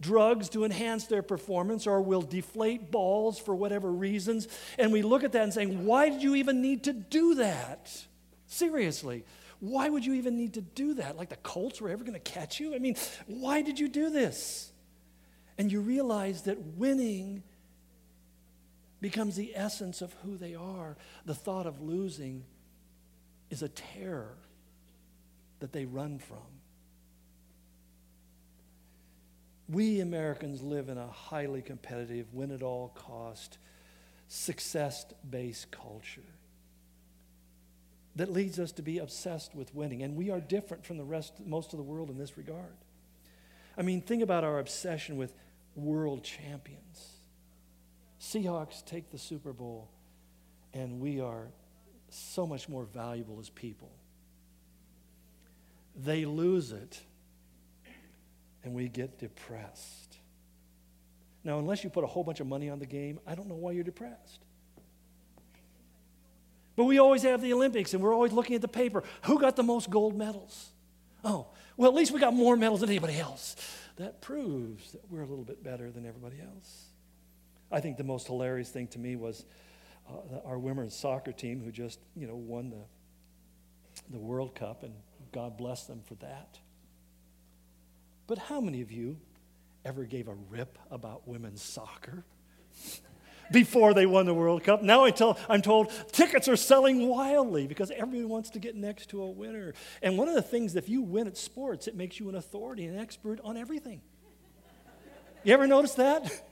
[0.00, 5.22] drugs to enhance their performance, or will deflate balls for whatever reasons, and we look
[5.22, 7.94] at that and saying, why did you even need to do that?
[8.46, 9.24] Seriously.
[9.62, 11.16] Why would you even need to do that?
[11.16, 12.74] Like the Colts were ever going to catch you?
[12.74, 12.96] I mean,
[13.28, 14.72] why did you do this?
[15.56, 17.44] And you realize that winning
[19.00, 20.96] becomes the essence of who they are.
[21.26, 22.42] The thought of losing
[23.50, 24.34] is a terror
[25.60, 26.38] that they run from.
[29.68, 33.58] We Americans live in a highly competitive, win at all cost,
[34.26, 36.22] success based culture
[38.16, 40.02] that leads us to be obsessed with winning.
[40.02, 42.76] And we are different from the rest, most of the world in this regard.
[43.76, 45.32] I mean, think about our obsession with
[45.74, 47.16] world champions.
[48.20, 49.88] Seahawks take the Super Bowl,
[50.74, 51.48] and we are
[52.10, 53.90] so much more valuable as people.
[55.96, 57.00] They lose it,
[58.62, 60.18] and we get depressed.
[61.44, 63.56] Now, unless you put a whole bunch of money on the game, I don't know
[63.56, 64.44] why you're depressed.
[66.76, 69.02] But we always have the Olympics and we're always looking at the paper.
[69.22, 70.70] Who got the most gold medals?
[71.24, 73.56] Oh, well, at least we got more medals than anybody else.
[73.96, 76.86] That proves that we're a little bit better than everybody else.
[77.70, 79.44] I think the most hilarious thing to me was
[80.08, 82.84] uh, our women's soccer team who just, you know, won the,
[84.10, 84.94] the World Cup, and
[85.32, 86.58] God bless them for that.
[88.26, 89.18] But how many of you
[89.84, 92.24] ever gave a rip about women's soccer?
[93.52, 94.82] before they won the World Cup.
[94.82, 99.10] Now I tell, I'm told tickets are selling wildly because everyone wants to get next
[99.10, 99.74] to a winner.
[100.02, 102.86] And one of the things, if you win at sports, it makes you an authority,
[102.86, 104.00] an expert on everything.
[105.44, 106.42] You ever notice that?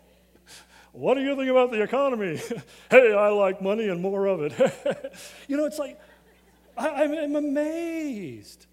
[0.92, 2.40] What do you think about the economy?
[2.90, 5.14] hey, I like money and more of it.
[5.48, 6.00] you know, it's like,
[6.76, 8.66] I, I'm amazed.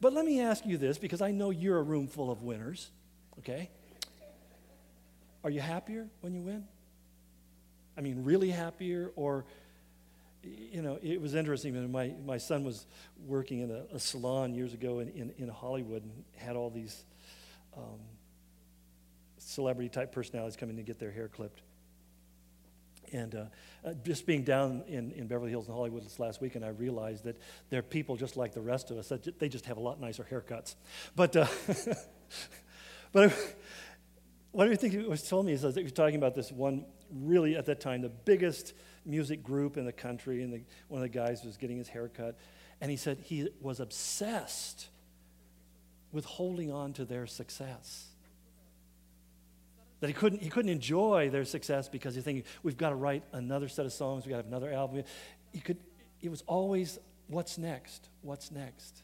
[0.00, 2.90] But let me ask you this because I know you're a room full of winners,
[3.40, 3.70] okay?
[5.44, 6.64] Are you happier when you win?
[7.96, 9.44] I mean, really happier or,
[10.42, 11.90] you know, it was interesting.
[11.92, 12.86] My, my son was
[13.26, 17.04] working in a, a salon years ago in, in, in, Hollywood and had all these
[17.76, 18.00] um,
[19.38, 21.60] celebrity type personalities coming to get their hair clipped.
[23.12, 23.44] And uh,
[23.84, 27.24] uh, just being down in, in Beverly Hills and Hollywood this last weekend, I realized
[27.24, 27.36] that
[27.68, 29.08] they're people just like the rest of us.
[29.08, 30.76] That they just have a lot nicer haircuts.
[31.14, 31.46] But, uh,
[33.12, 33.32] but
[34.52, 36.86] what do you think he was telling me is that was talking about this one
[37.12, 41.10] really at that time the biggest music group in the country, and the, one of
[41.10, 42.38] the guys was getting his hair cut,
[42.80, 44.88] and he said he was obsessed
[46.12, 48.08] with holding on to their success.
[50.00, 53.22] That he couldn't, he couldn't enjoy their success because he's thinking, we've got to write
[53.32, 55.04] another set of songs, we've got to have another album.
[55.52, 55.78] He could,
[56.20, 56.98] it was always,
[57.28, 58.08] what's next?
[58.20, 59.02] What's next?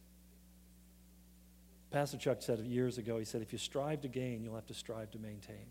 [1.91, 4.75] Pastor Chuck said years ago, he said, if you strive to gain, you'll have to
[4.75, 5.67] strive to maintain.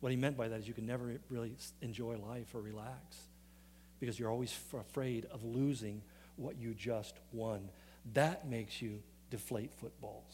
[0.00, 3.16] What he meant by that is you can never really enjoy life or relax
[3.98, 6.02] because you're always afraid of losing
[6.36, 7.70] what you just won.
[8.12, 10.32] That makes you deflate footballs.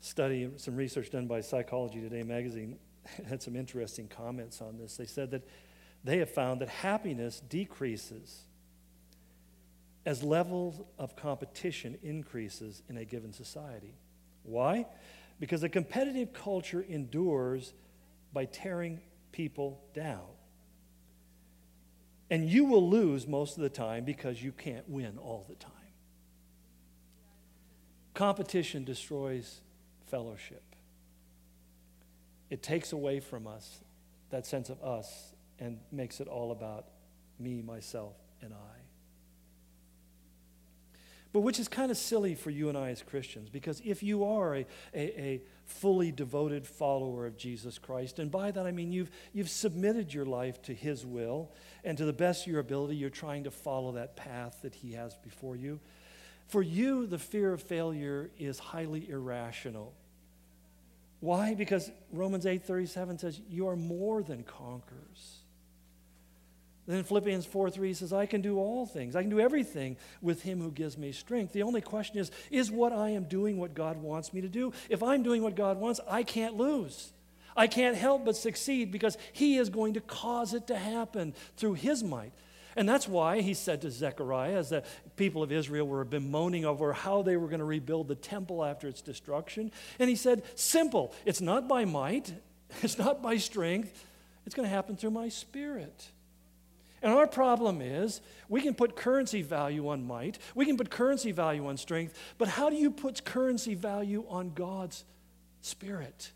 [0.00, 2.78] Study, some research done by Psychology Today magazine
[3.28, 4.96] had some interesting comments on this.
[4.96, 5.46] They said that
[6.04, 8.44] they have found that happiness decreases
[10.06, 13.94] as levels of competition increases in a given society.
[14.42, 14.86] Why?
[15.40, 17.72] Because a competitive culture endures
[18.32, 19.00] by tearing
[19.32, 20.26] people down.
[22.30, 25.72] And you will lose most of the time because you can't win all the time.
[28.14, 29.60] Competition destroys
[30.10, 30.62] fellowship.
[32.50, 33.80] It takes away from us
[34.30, 36.86] that sense of us and makes it all about
[37.38, 38.79] me, myself, and I.
[41.32, 44.24] But which is kind of silly for you and I as Christians, because if you
[44.24, 48.90] are a, a, a, fully devoted follower of Jesus Christ, and by that I mean
[48.90, 51.52] you've, you've submitted your life to His will,
[51.84, 54.94] and to the best of your ability, you're trying to follow that path that He
[54.94, 55.78] has before you.
[56.48, 59.94] For you, the fear of failure is highly irrational.
[61.20, 61.54] Why?
[61.54, 65.39] Because Romans 8:37 says, You are more than conquerors.
[66.90, 69.14] Then Philippians 4 3 says, I can do all things.
[69.14, 71.52] I can do everything with him who gives me strength.
[71.52, 74.72] The only question is, is what I am doing what God wants me to do?
[74.88, 77.12] If I'm doing what God wants, I can't lose.
[77.56, 81.74] I can't help but succeed because he is going to cause it to happen through
[81.74, 82.32] his might.
[82.76, 84.84] And that's why he said to Zechariah, as the
[85.16, 88.88] people of Israel were bemoaning over how they were going to rebuild the temple after
[88.88, 92.32] its destruction, and he said, Simple, it's not by might,
[92.82, 94.06] it's not by strength,
[94.46, 96.08] it's going to happen through my spirit.
[97.02, 101.32] And our problem is we can put currency value on might, we can put currency
[101.32, 105.04] value on strength, but how do you put currency value on God's
[105.62, 106.32] spirit?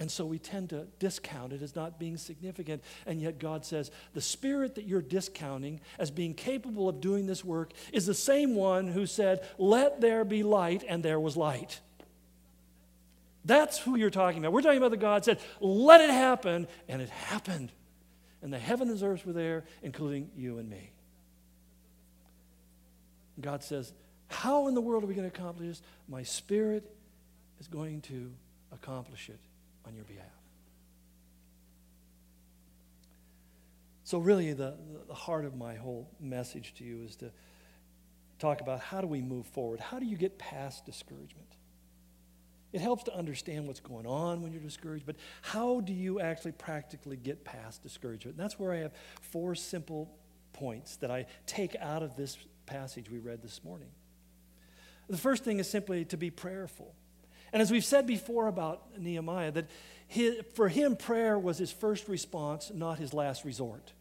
[0.00, 2.82] And so we tend to discount it as not being significant.
[3.04, 7.44] And yet God says the spirit that you're discounting as being capable of doing this
[7.44, 11.80] work is the same one who said, Let there be light, and there was light.
[13.44, 14.54] That's who you're talking about.
[14.54, 17.70] We're talking about the God said, Let it happen, and it happened
[18.42, 20.92] and the heavens and earth were there, including you and me.
[23.40, 23.92] God says,
[24.28, 25.82] How in the world are we going to accomplish this?
[26.08, 26.90] My spirit
[27.58, 28.32] is going to
[28.72, 29.38] accomplish it
[29.86, 30.26] on your behalf.
[34.04, 34.74] So, really, the,
[35.06, 37.30] the heart of my whole message to you is to
[38.38, 39.78] talk about how do we move forward?
[39.78, 41.46] How do you get past discouragement?
[42.72, 46.52] It helps to understand what's going on when you're discouraged, but how do you actually
[46.52, 48.36] practically get past discouragement?
[48.36, 50.10] And that's where I have four simple
[50.52, 53.88] points that I take out of this passage we read this morning.
[55.08, 56.94] The first thing is simply to be prayerful.
[57.52, 59.66] And as we've said before about Nehemiah, that
[60.06, 63.92] his, for him, prayer was his first response, not his last resort.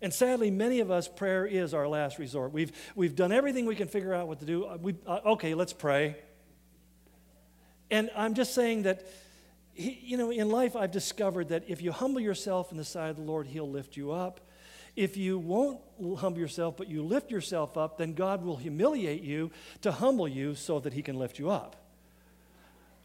[0.00, 2.52] And sadly, many of us, prayer is our last resort.
[2.52, 4.66] We've, we've done everything we can figure out what to do.
[4.80, 6.16] We, uh, okay, let's pray.
[7.90, 9.06] And I'm just saying that,
[9.74, 13.16] you know, in life I've discovered that if you humble yourself in the sight of
[13.16, 14.40] the Lord, He'll lift you up.
[14.96, 15.80] If you won't
[16.18, 19.50] humble yourself, but you lift yourself up, then God will humiliate you
[19.82, 21.76] to humble you so that He can lift you up.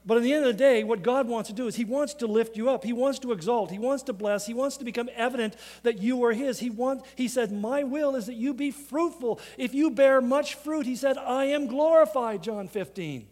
[0.05, 2.13] But at the end of the day, what God wants to do is He wants
[2.15, 2.83] to lift you up.
[2.83, 3.71] He wants to exalt.
[3.71, 4.45] He wants to bless.
[4.45, 6.59] He wants to become evident that you are His.
[6.59, 9.39] He, wants, he said, My will is that you be fruitful.
[9.57, 13.27] If you bear much fruit, He said, I am glorified, John 15.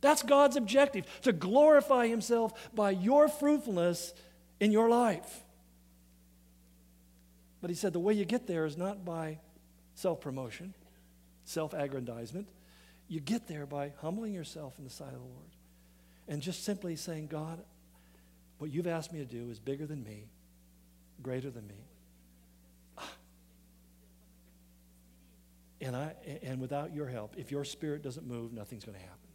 [0.00, 4.14] That's God's objective to glorify Himself by your fruitfulness
[4.58, 5.42] in your life.
[7.60, 9.38] But He said the way you get there is not by
[9.94, 10.74] self promotion,
[11.44, 12.48] self aggrandizement.
[13.08, 15.50] You get there by humbling yourself in the sight of the Lord
[16.28, 17.60] and just simply saying, God,
[18.58, 20.28] what you've asked me to do is bigger than me,
[21.22, 21.74] greater than me.
[25.82, 29.29] And, I, and without your help, if your spirit doesn't move, nothing's going to happen.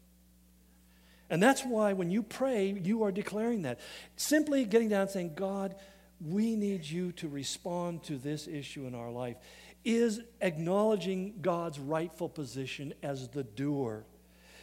[1.29, 3.79] And that's why when you pray, you are declaring that.
[4.15, 5.75] Simply getting down and saying, God,
[6.21, 9.37] we need you to respond to this issue in our life
[9.83, 14.05] is acknowledging God's rightful position as the doer.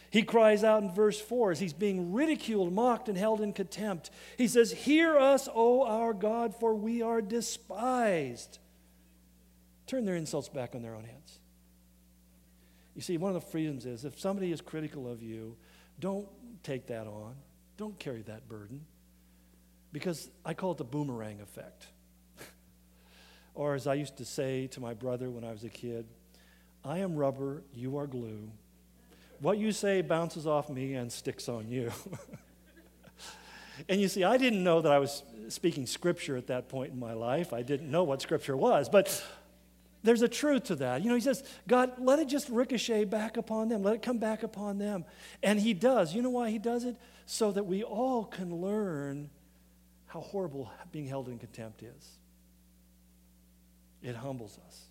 [0.09, 4.11] He cries out in verse 4 as he's being ridiculed, mocked, and held in contempt.
[4.37, 8.59] He says, Hear us, O our God, for we are despised.
[9.87, 11.39] Turn their insults back on their own heads.
[12.95, 15.57] You see, one of the freedoms is if somebody is critical of you,
[15.99, 16.27] don't
[16.61, 17.35] take that on.
[17.77, 18.85] Don't carry that burden.
[19.91, 21.87] Because I call it the boomerang effect.
[23.55, 26.05] or as I used to say to my brother when I was a kid,
[26.83, 28.51] I am rubber, you are glue.
[29.39, 31.91] What you say bounces off me and sticks on you.
[33.89, 36.99] and you see, I didn't know that I was speaking scripture at that point in
[36.99, 37.53] my life.
[37.53, 38.89] I didn't know what scripture was.
[38.89, 39.23] But
[40.03, 41.01] there's a truth to that.
[41.01, 43.83] You know, he says, God, let it just ricochet back upon them.
[43.83, 45.05] Let it come back upon them.
[45.41, 46.13] And he does.
[46.13, 46.97] You know why he does it?
[47.25, 49.29] So that we all can learn
[50.07, 52.09] how horrible being held in contempt is.
[54.01, 54.81] It humbles us.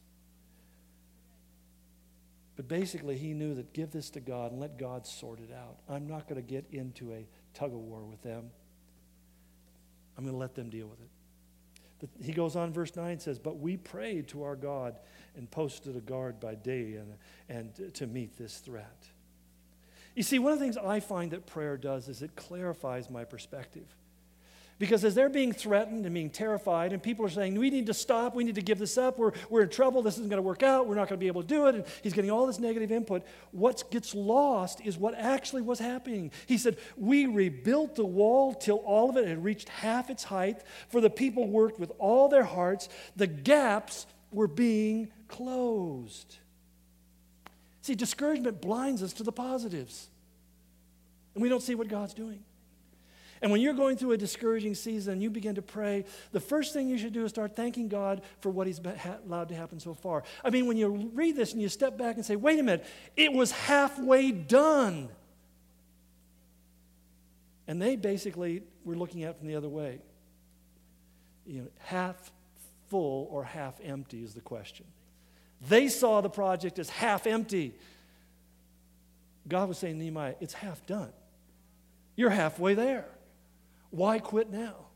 [2.56, 5.76] But basically, he knew that give this to God and let God sort it out.
[5.88, 8.50] I'm not going to get into a tug of war with them.
[10.16, 11.08] I'm going to let them deal with it.
[12.22, 14.96] He goes on, verse 9 says, But we prayed to our God
[15.36, 17.14] and posted a guard by day and,
[17.48, 19.07] and to meet this threat.
[20.14, 23.24] You see, one of the things I find that prayer does is it clarifies my
[23.24, 23.86] perspective.
[24.83, 27.95] Because as they're being threatened and being terrified, and people are saying, We need to
[27.95, 30.43] stop, we need to give this up, we're, we're in trouble, this isn't going to
[30.43, 32.49] work out, we're not going to be able to do it, and he's getting all
[32.49, 33.22] this negative input,
[33.53, 36.33] what gets lost is what actually was happening.
[36.47, 40.64] He said, We rebuilt the wall till all of it had reached half its height,
[40.89, 46.39] for the people worked with all their hearts, the gaps were being closed.
[47.83, 50.09] See, discouragement blinds us to the positives,
[51.37, 52.43] and we don't see what God's doing.
[53.43, 56.88] And when you're going through a discouraging season, you begin to pray, the first thing
[56.88, 58.80] you should do is start thanking God for what He's
[59.26, 60.22] allowed to happen so far.
[60.45, 62.86] I mean, when you read this and you step back and say, wait a minute,
[63.16, 65.09] it was halfway done.
[67.66, 69.99] And they basically were looking at it from the other way.
[71.45, 72.30] You know, half
[72.90, 74.86] full or half empty is the question.
[75.68, 77.74] They saw the project as half empty.
[79.49, 81.12] God was saying, Nehemiah, it's half done.
[82.14, 83.07] You're halfway there.
[83.93, 84.86] Why quit now?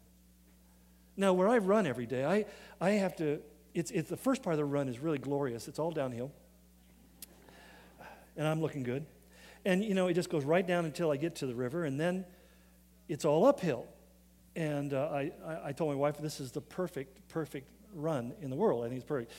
[1.18, 2.46] Now, where I run every day, I,
[2.80, 3.40] I have to,
[3.74, 5.68] it's, it's the first part of the run is really glorious.
[5.68, 6.32] It's all downhill.
[8.36, 9.06] And I'm looking good.
[9.66, 12.00] And, you know, it just goes right down until I get to the river, and
[12.00, 12.24] then
[13.08, 13.86] it's all uphill.
[14.54, 15.32] And uh, I,
[15.64, 18.82] I told my wife, this is the perfect, perfect run in the world.
[18.84, 19.30] I think it's perfect.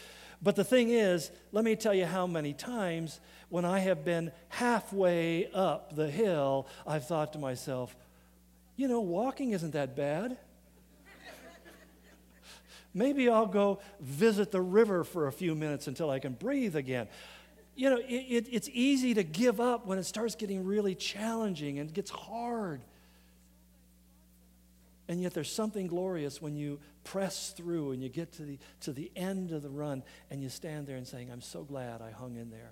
[0.41, 4.31] But the thing is, let me tell you how many times when I have been
[4.49, 7.95] halfway up the hill, I've thought to myself,
[8.77, 10.37] you know, walking isn't that bad.
[12.93, 17.07] Maybe I'll go visit the river for a few minutes until I can breathe again.
[17.75, 21.77] You know, it, it, it's easy to give up when it starts getting really challenging
[21.79, 22.81] and gets hard.
[25.07, 28.91] And yet there's something glorious when you press through and you get to the, to
[28.91, 32.11] the end of the run and you stand there and saying, I'm so glad I
[32.11, 32.71] hung in there.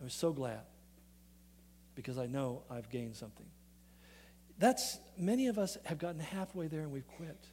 [0.00, 0.60] I was so glad
[1.94, 3.46] because I know I've gained something.
[4.58, 7.46] That's many of us have gotten halfway there and we've quit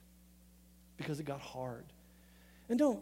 [0.98, 1.86] because it got hard.
[2.70, 3.02] And don't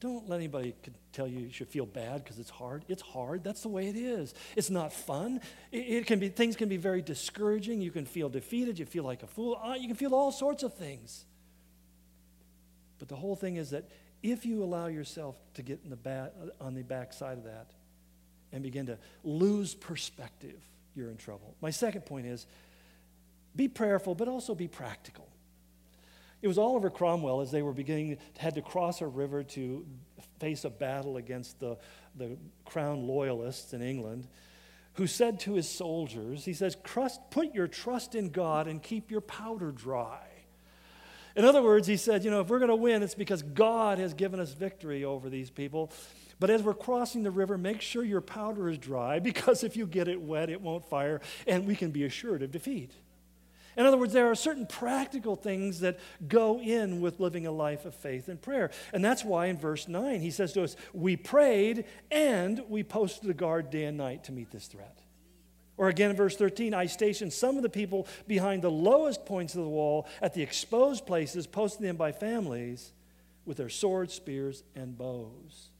[0.00, 0.74] don't let anybody
[1.12, 2.84] tell you you should feel bad because it's hard.
[2.88, 3.42] It's hard.
[3.42, 4.34] That's the way it is.
[4.54, 5.40] It's not fun.
[5.72, 7.80] It, it, can be things can be very discouraging.
[7.80, 8.78] You can feel defeated.
[8.78, 9.58] You feel like a fool.
[9.62, 11.24] Uh, you can feel all sorts of things.
[12.98, 13.88] But the whole thing is that
[14.22, 17.70] if you allow yourself to get in the back, on the backside of that
[18.52, 20.60] and begin to lose perspective,
[20.94, 21.54] you're in trouble.
[21.60, 22.46] My second point is
[23.56, 25.28] be prayerful, but also be practical.
[26.42, 29.86] It was Oliver Cromwell as they were beginning, had to cross a river to
[30.38, 31.78] face a battle against the,
[32.16, 32.36] the
[32.66, 34.26] crown loyalists in England,
[34.94, 36.76] who said to his soldiers, he says,
[37.30, 40.20] put your trust in God and keep your powder dry.
[41.34, 43.98] In other words, he said, you know, if we're going to win, it's because God
[43.98, 45.90] has given us victory over these people.
[46.38, 49.86] But as we're crossing the river, make sure your powder is dry because if you
[49.86, 52.92] get it wet, it won't fire and we can be assured of defeat.
[53.76, 55.98] In other words, there are certain practical things that
[56.28, 58.70] go in with living a life of faith and prayer.
[58.92, 63.30] And that's why in verse 9 he says to us, We prayed and we posted
[63.30, 64.98] a guard day and night to meet this threat.
[65.76, 69.54] Or again in verse 13, I stationed some of the people behind the lowest points
[69.54, 72.92] of the wall at the exposed places, posting them by families
[73.44, 75.70] with their swords, spears, and bows.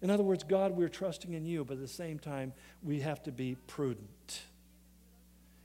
[0.00, 3.22] In other words, God, we're trusting in you, but at the same time, we have
[3.24, 4.42] to be prudent.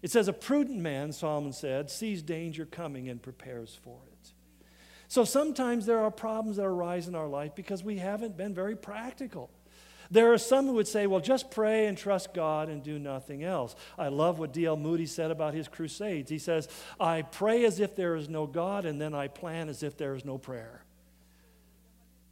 [0.02, 4.32] It says, A prudent man, Solomon said, sees danger coming and prepares for it.
[5.08, 8.76] So sometimes there are problems that arise in our life because we haven't been very
[8.76, 9.50] practical.
[10.10, 13.44] There are some who would say, well, just pray and trust God and do nothing
[13.44, 13.76] else.
[13.98, 14.78] I love what D.L.
[14.78, 16.30] Moody said about his crusades.
[16.30, 16.70] He says,
[17.00, 20.16] I pray as if there is no God, and then I plan as if there
[20.16, 20.82] is no prayer.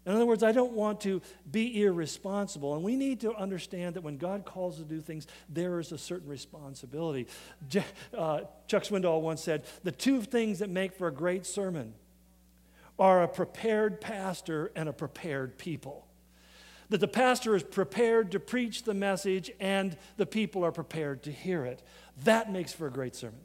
[0.06, 2.76] In other words, I don't want to be irresponsible.
[2.76, 5.92] And we need to understand that when God calls us to do things, there is
[5.92, 7.28] a certain responsibility.
[8.16, 11.96] Uh, Chuck Swindoll once said, The two things that make for a great sermon
[13.00, 16.06] are a prepared pastor and a prepared people.
[16.90, 21.32] That the pastor is prepared to preach the message and the people are prepared to
[21.32, 21.82] hear it.
[22.24, 23.42] That makes for a great sermon.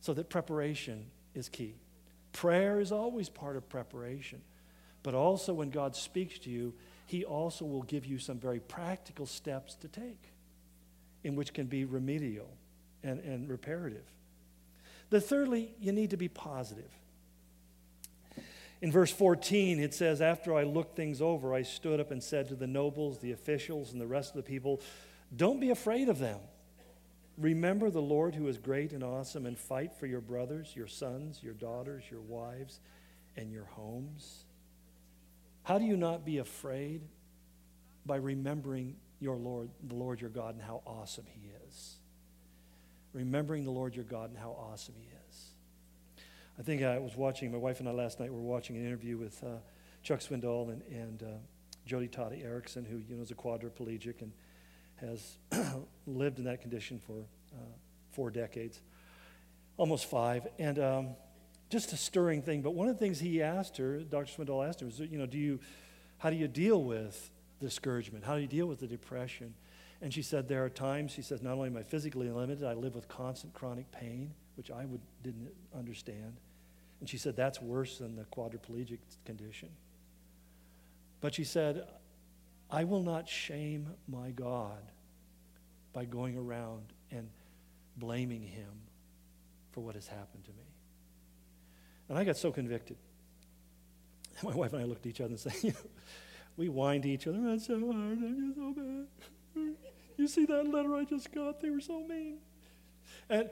[0.00, 1.74] So that preparation is key.
[2.32, 4.40] Prayer is always part of preparation.
[5.02, 6.74] But also, when God speaks to you,
[7.06, 10.32] He also will give you some very practical steps to take,
[11.24, 12.48] in which can be remedial
[13.02, 14.04] and, and reparative.
[15.10, 16.90] The thirdly, you need to be positive.
[18.82, 22.48] In verse 14, it says, After I looked things over, I stood up and said
[22.48, 24.80] to the nobles, the officials, and the rest of the people,
[25.34, 26.38] Don't be afraid of them.
[27.40, 31.42] Remember the Lord who is great and awesome, and fight for your brothers, your sons,
[31.42, 32.80] your daughters, your wives,
[33.34, 34.44] and your homes.
[35.62, 37.00] How do you not be afraid?
[38.04, 41.96] By remembering your Lord, the Lord your God, and how awesome He is.
[43.14, 45.54] Remembering the Lord your God and how awesome He is.
[46.58, 49.16] I think I was watching, my wife and I last night were watching an interview
[49.16, 49.56] with uh,
[50.02, 51.26] Chuck Swindoll and, and uh,
[51.88, 54.32] Joni Tada Eareckson, who you know is a quadriplegic and
[55.00, 55.38] has
[56.06, 57.62] lived in that condition for uh,
[58.12, 58.80] four decades,
[59.76, 60.46] almost five.
[60.58, 61.08] And um,
[61.70, 62.62] just a stirring thing.
[62.62, 64.26] But one of the things he asked her, Dr.
[64.26, 65.60] Swindoll asked her, was, you know, do you,
[66.18, 67.30] how do you deal with
[67.60, 68.24] discouragement?
[68.24, 69.54] How do you deal with the depression?
[70.02, 72.74] And she said, there are times, she says, not only am I physically limited, I
[72.74, 76.36] live with constant chronic pain, which I would, didn't understand.
[77.00, 79.68] And she said, that's worse than the quadriplegic condition.
[81.20, 81.86] But she said,
[82.70, 84.82] I will not shame my God
[85.92, 87.28] by going around and
[87.96, 88.70] blaming him
[89.72, 90.64] for what has happened to me.
[92.08, 92.96] And I got so convicted.
[94.42, 95.74] My wife and I looked at each other and said,
[96.56, 99.74] we whined each other, that's so hard, I'm so bad.
[100.16, 101.62] You see that letter I just got?
[101.62, 102.40] They were so mean.
[103.30, 103.48] And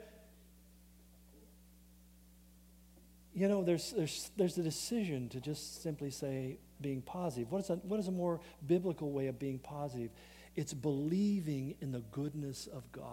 [3.39, 7.49] you know, there's, there's, there's a decision to just simply say being positive.
[7.49, 10.09] What is, a, what is a more biblical way of being positive?
[10.57, 13.05] It's believing in the goodness of God.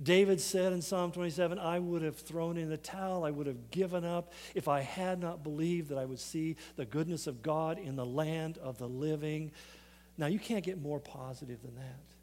[0.00, 3.72] David said in Psalm 27, I would have thrown in the towel, I would have
[3.72, 7.80] given up if I had not believed that I would see the goodness of God
[7.80, 9.50] in the land of the living.
[10.16, 12.21] Now, you can't get more positive than that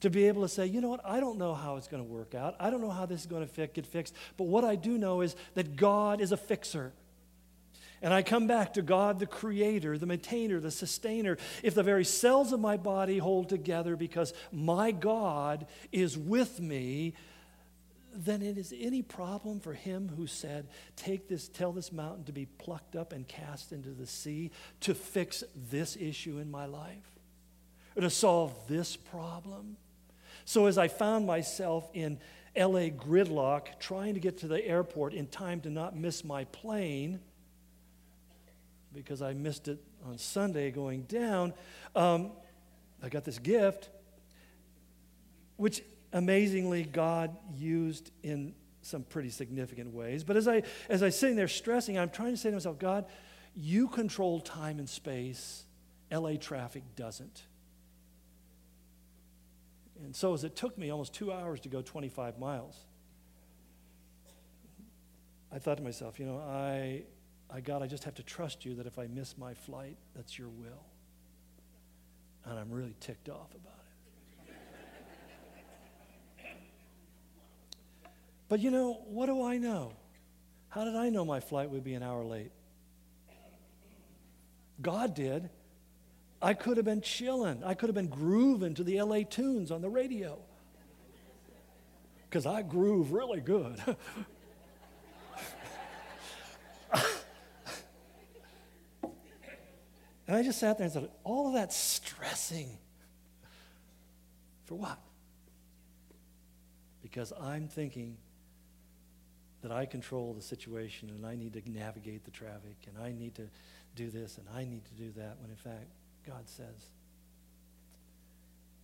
[0.00, 2.08] to be able to say, you know what, I don't know how it's going to
[2.08, 2.54] work out.
[2.60, 4.14] I don't know how this is going to get fixed.
[4.36, 6.92] But what I do know is that God is a fixer.
[8.00, 11.36] And I come back to God, the creator, the maintainer, the sustainer.
[11.62, 17.14] If the very cells of my body hold together because my God is with me,
[18.14, 22.32] then it is any problem for him who said, Take this, tell this mountain to
[22.32, 27.18] be plucked up and cast into the sea to fix this issue in my life
[27.96, 29.76] or to solve this problem.
[30.48, 32.18] So as I found myself in
[32.56, 37.20] LA gridlock trying to get to the airport in time to not miss my plane,
[38.94, 41.52] because I missed it on Sunday going down,
[41.94, 42.30] um,
[43.02, 43.90] I got this gift,
[45.58, 45.82] which
[46.14, 50.24] amazingly God used in some pretty significant ways.
[50.24, 53.04] But as I as I sitting there stressing, I'm trying to say to myself, God,
[53.54, 55.66] you control time and space.
[56.10, 57.42] LA traffic doesn't.
[60.04, 62.76] And so, as it took me almost two hours to go 25 miles,
[65.52, 67.02] I thought to myself, you know, I,
[67.50, 70.38] I, God, I just have to trust you that if I miss my flight, that's
[70.38, 70.84] your will.
[72.44, 73.72] And I'm really ticked off about
[74.46, 74.54] it.
[78.48, 79.92] but you know, what do I know?
[80.68, 82.52] How did I know my flight would be an hour late?
[84.80, 85.50] God did.
[86.40, 87.64] I could have been chilling.
[87.64, 90.38] I could have been grooving to the LA tunes on the radio.
[92.28, 93.82] Because I groove really good.
[100.26, 102.78] and I just sat there and said, all of that stressing.
[104.66, 104.98] For what?
[107.02, 108.18] Because I'm thinking
[109.62, 113.34] that I control the situation and I need to navigate the traffic and I need
[113.36, 113.48] to
[113.96, 115.88] do this and I need to do that, when in fact,
[116.28, 116.90] God says.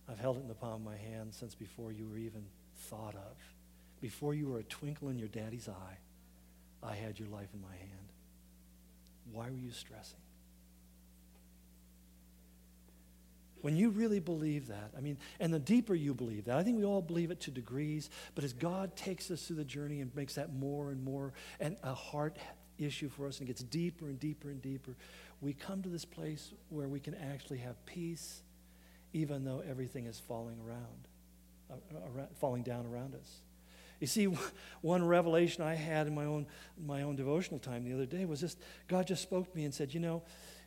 [0.09, 2.43] I've held it in the palm of my hand since before you were even
[2.89, 3.37] thought of.
[4.01, 5.97] Before you were a twinkle in your daddy's eye,
[6.83, 8.09] I had your life in my hand.
[9.31, 10.19] Why were you stressing?
[13.61, 16.77] When you really believe that, I mean, and the deeper you believe that, I think
[16.77, 20.15] we all believe it to degrees, but as God takes us through the journey and
[20.15, 22.37] makes that more and more, and a heart
[22.77, 24.95] issue for us and it gets deeper and deeper and deeper,
[25.45, 28.41] we come to this place where we can actually have peace
[29.13, 31.07] even though everything is falling around,
[31.71, 33.41] uh, around falling down around us.
[33.99, 34.25] You see,
[34.81, 36.47] one revelation I had in my own,
[36.83, 39.73] my own devotional time the other day was just God just spoke to me and
[39.73, 40.23] said, You know,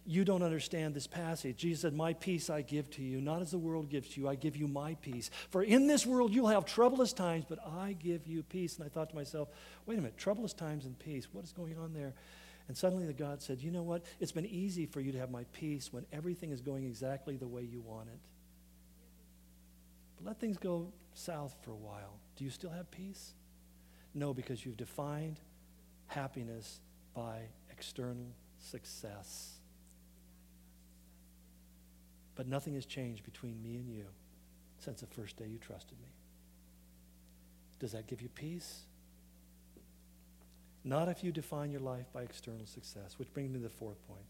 [0.07, 1.57] you don't understand this passage.
[1.57, 4.29] Jesus said, My peace I give to you, not as the world gives to you.
[4.29, 5.29] I give you my peace.
[5.51, 8.77] For in this world you'll have troublous times, but I give you peace.
[8.77, 9.49] And I thought to myself,
[9.87, 11.27] Wait a minute, troublous times and peace.
[11.33, 12.15] What is going on there?
[12.69, 14.05] And suddenly the God said, You know what?
[14.21, 17.49] It's been easy for you to have my peace when everything is going exactly the
[17.49, 18.21] way you want it.
[20.17, 22.21] But let things go south for a while.
[22.37, 23.33] Do you still have peace?
[24.15, 25.41] No, because you've defined
[26.07, 26.81] happiness
[27.15, 27.41] by
[27.71, 29.55] external success.
[32.35, 34.05] But nothing has changed between me and you
[34.79, 36.09] since the first day you trusted me.
[37.79, 38.83] Does that give you peace?
[40.89, 44.03] Not if you define your life by external success, which brings me to the fourth
[44.09, 44.25] point.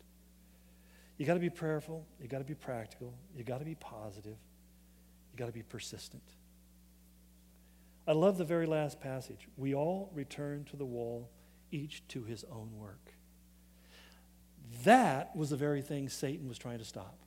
[1.17, 4.37] You got to be prayerful, you got to be practical, you got to be positive,
[5.33, 6.23] you got to be persistent.
[8.09, 9.47] I love the very last passage.
[9.57, 11.31] We all return to the wall,
[11.71, 13.13] each to his own work.
[14.83, 17.19] That was the very thing Satan was trying to stop.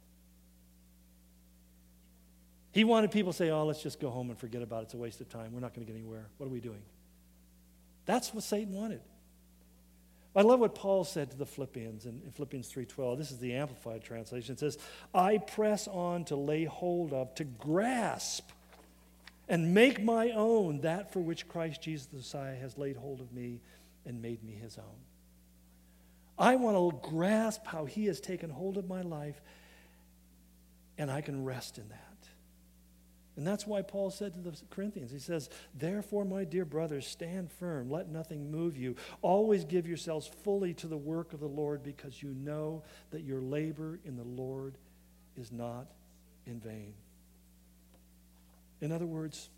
[2.73, 4.83] He wanted people to say, oh, let's just go home and forget about it.
[4.83, 5.53] It's a waste of time.
[5.53, 6.27] We're not going to get anywhere.
[6.37, 6.81] What are we doing?
[8.05, 9.01] That's what Satan wanted.
[10.35, 13.17] I love what Paul said to the Philippians in, in Philippians 3.12.
[13.17, 14.53] This is the Amplified Translation.
[14.53, 14.77] It says,
[15.13, 18.49] I press on to lay hold of, to grasp,
[19.49, 23.33] and make my own that for which Christ Jesus the Messiah has laid hold of
[23.33, 23.59] me
[24.05, 24.85] and made me his own.
[26.39, 29.41] I want to grasp how he has taken hold of my life,
[30.97, 32.10] and I can rest in that.
[33.37, 37.49] And that's why Paul said to the Corinthians, he says, Therefore, my dear brothers, stand
[37.51, 38.97] firm, let nothing move you.
[39.21, 43.41] Always give yourselves fully to the work of the Lord, because you know that your
[43.41, 44.77] labor in the Lord
[45.37, 45.87] is not
[46.45, 46.93] in vain.
[48.81, 49.49] In other words,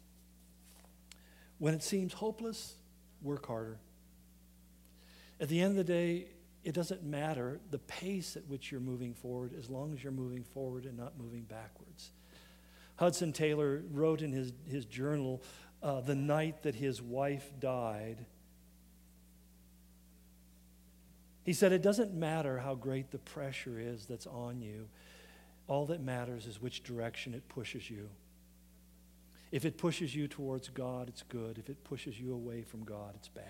[1.57, 2.75] when it seems hopeless,
[3.23, 3.79] work harder.
[5.39, 6.27] At the end of the day,
[6.63, 10.43] it doesn't matter the pace at which you're moving forward as long as you're moving
[10.43, 12.11] forward and not moving backwards.
[13.03, 15.43] Hudson Taylor wrote in his, his journal
[15.81, 18.25] uh, the night that his wife died.
[21.43, 24.87] He said, It doesn't matter how great the pressure is that's on you,
[25.67, 28.07] all that matters is which direction it pushes you.
[29.51, 31.57] If it pushes you towards God, it's good.
[31.57, 33.43] If it pushes you away from God, it's bad.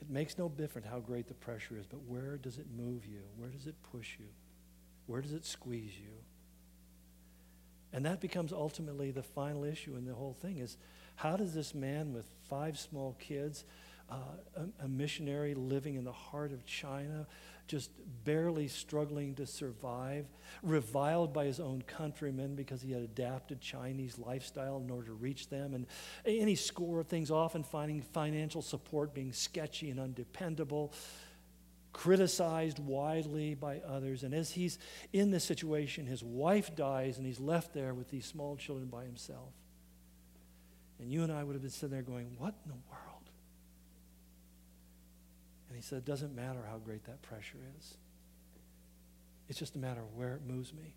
[0.00, 3.20] It makes no difference how great the pressure is, but where does it move you?
[3.36, 4.28] Where does it push you?
[5.04, 6.14] Where does it squeeze you?
[7.94, 10.76] And that becomes ultimately the final issue in the whole thing is
[11.14, 13.64] how does this man with five small kids,
[14.10, 14.16] uh,
[14.56, 17.28] a, a missionary living in the heart of China,
[17.68, 17.90] just
[18.24, 20.26] barely struggling to survive,
[20.62, 25.48] reviled by his own countrymen because he had adapted Chinese lifestyle in order to reach
[25.48, 25.86] them, and
[26.26, 30.92] any score of things, often finding financial support being sketchy and undependable
[31.94, 34.24] criticized widely by others.
[34.24, 34.78] And as he's
[35.14, 39.04] in this situation, his wife dies and he's left there with these small children by
[39.04, 39.54] himself.
[40.98, 43.30] And you and I would have been sitting there going, What in the world?
[45.68, 47.96] And he said, It doesn't matter how great that pressure is,
[49.48, 50.94] it's just a matter of where it moves me.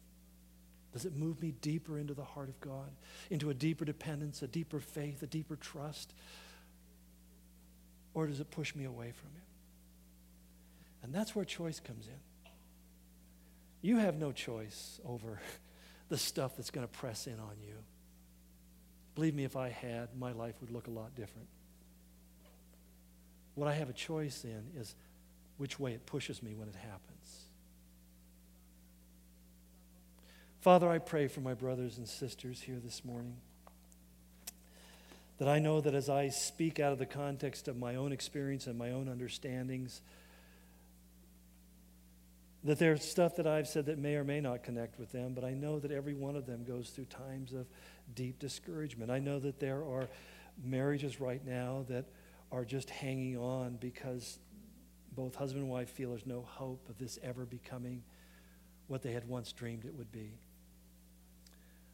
[0.94, 2.90] Does it move me deeper into the heart of God,
[3.30, 6.14] into a deeper dependence, a deeper faith, a deeper trust?
[8.14, 9.44] Or does it push me away from Him?
[11.04, 12.52] And that's where choice comes in.
[13.82, 15.40] You have no choice over
[16.10, 17.76] the stuff that's going to press in on you.
[19.16, 21.48] Believe me, if I had, my life would look a lot different.
[23.56, 24.94] What I have a choice in is
[25.58, 27.46] which way it pushes me when it happens.
[30.62, 33.38] Father, I pray for my brothers and sisters here this morning
[35.38, 38.68] that I know that as I speak out of the context of my own experience
[38.68, 40.02] and my own understandings,
[42.68, 45.46] that there's stuff that I've said that may or may not connect with them, but
[45.46, 47.66] I know that every one of them goes through times of
[48.14, 49.10] deep discouragement.
[49.10, 50.10] I know that there are
[50.62, 52.04] marriages right now that
[52.52, 54.40] are just hanging on because
[55.14, 58.04] both husband and wife feel there's no hope of this ever becoming
[58.88, 60.34] what they had once dreamed it would be.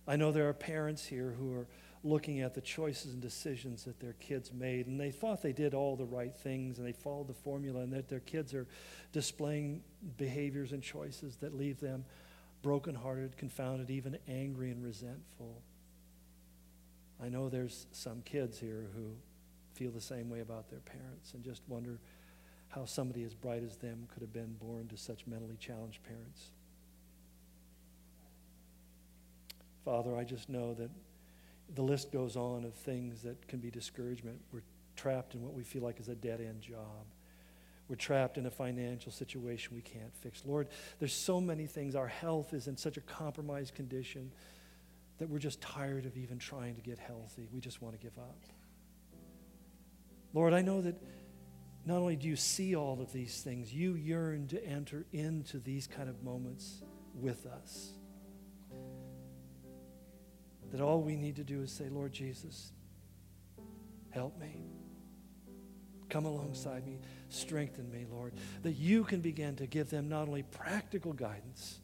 [0.07, 1.67] I know there are parents here who are
[2.03, 4.87] looking at the choices and decisions that their kids made.
[4.87, 7.93] And they thought they did all the right things and they followed the formula, and
[7.93, 8.67] that their kids are
[9.11, 9.81] displaying
[10.17, 12.05] behaviors and choices that leave them
[12.61, 15.61] brokenhearted, confounded, even angry and resentful.
[17.21, 19.11] I know there's some kids here who
[19.73, 21.99] feel the same way about their parents and just wonder
[22.69, 26.51] how somebody as bright as them could have been born to such mentally challenged parents.
[29.85, 30.89] Father, I just know that
[31.75, 34.39] the list goes on of things that can be discouragement.
[34.51, 34.63] We're
[34.95, 37.05] trapped in what we feel like is a dead end job.
[37.87, 40.43] We're trapped in a financial situation we can't fix.
[40.45, 41.95] Lord, there's so many things.
[41.95, 44.31] Our health is in such a compromised condition
[45.17, 47.47] that we're just tired of even trying to get healthy.
[47.53, 48.39] We just want to give up.
[50.33, 50.95] Lord, I know that
[51.85, 55.85] not only do you see all of these things, you yearn to enter into these
[55.85, 56.81] kind of moments
[57.13, 57.91] with us.
[60.73, 62.71] That all we need to do is say, Lord Jesus,
[64.09, 64.57] help me.
[66.09, 66.99] Come alongside me.
[67.29, 68.33] Strengthen me, Lord.
[68.63, 71.79] That you can begin to give them not only practical guidance,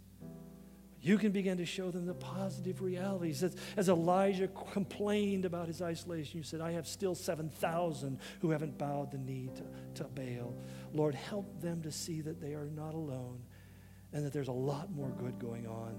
[1.02, 3.44] you can begin to show them the positive realities.
[3.44, 8.78] As, as, Elijah complained about his isolation, you said, I have still 7,000 who haven't
[8.78, 10.58] bowed the knee to, to Baal.
[10.94, 13.40] Lord, help them to see that they are not alone
[14.12, 15.96] and that there's a lot more good going on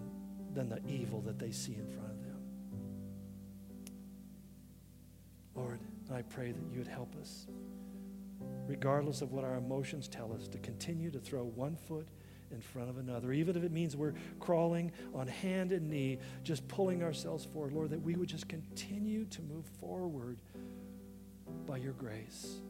[0.53, 2.20] than the evil that they see in front of them.
[5.61, 5.81] Lord,
[6.13, 7.47] I pray that you would help us,
[8.67, 12.09] regardless of what our emotions tell us, to continue to throw one foot
[12.51, 16.67] in front of another, even if it means we're crawling on hand and knee, just
[16.67, 20.39] pulling ourselves forward, Lord, that we would just continue to move forward
[21.67, 22.61] by your grace.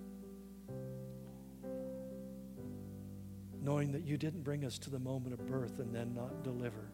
[3.63, 6.91] Knowing that you didn't bring us to the moment of birth and then not deliver,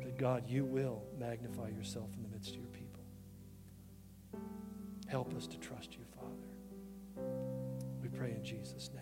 [0.00, 2.28] but that God, you will magnify yourself in the
[5.12, 7.26] Help us to trust you, Father.
[8.00, 9.01] We pray in Jesus' name.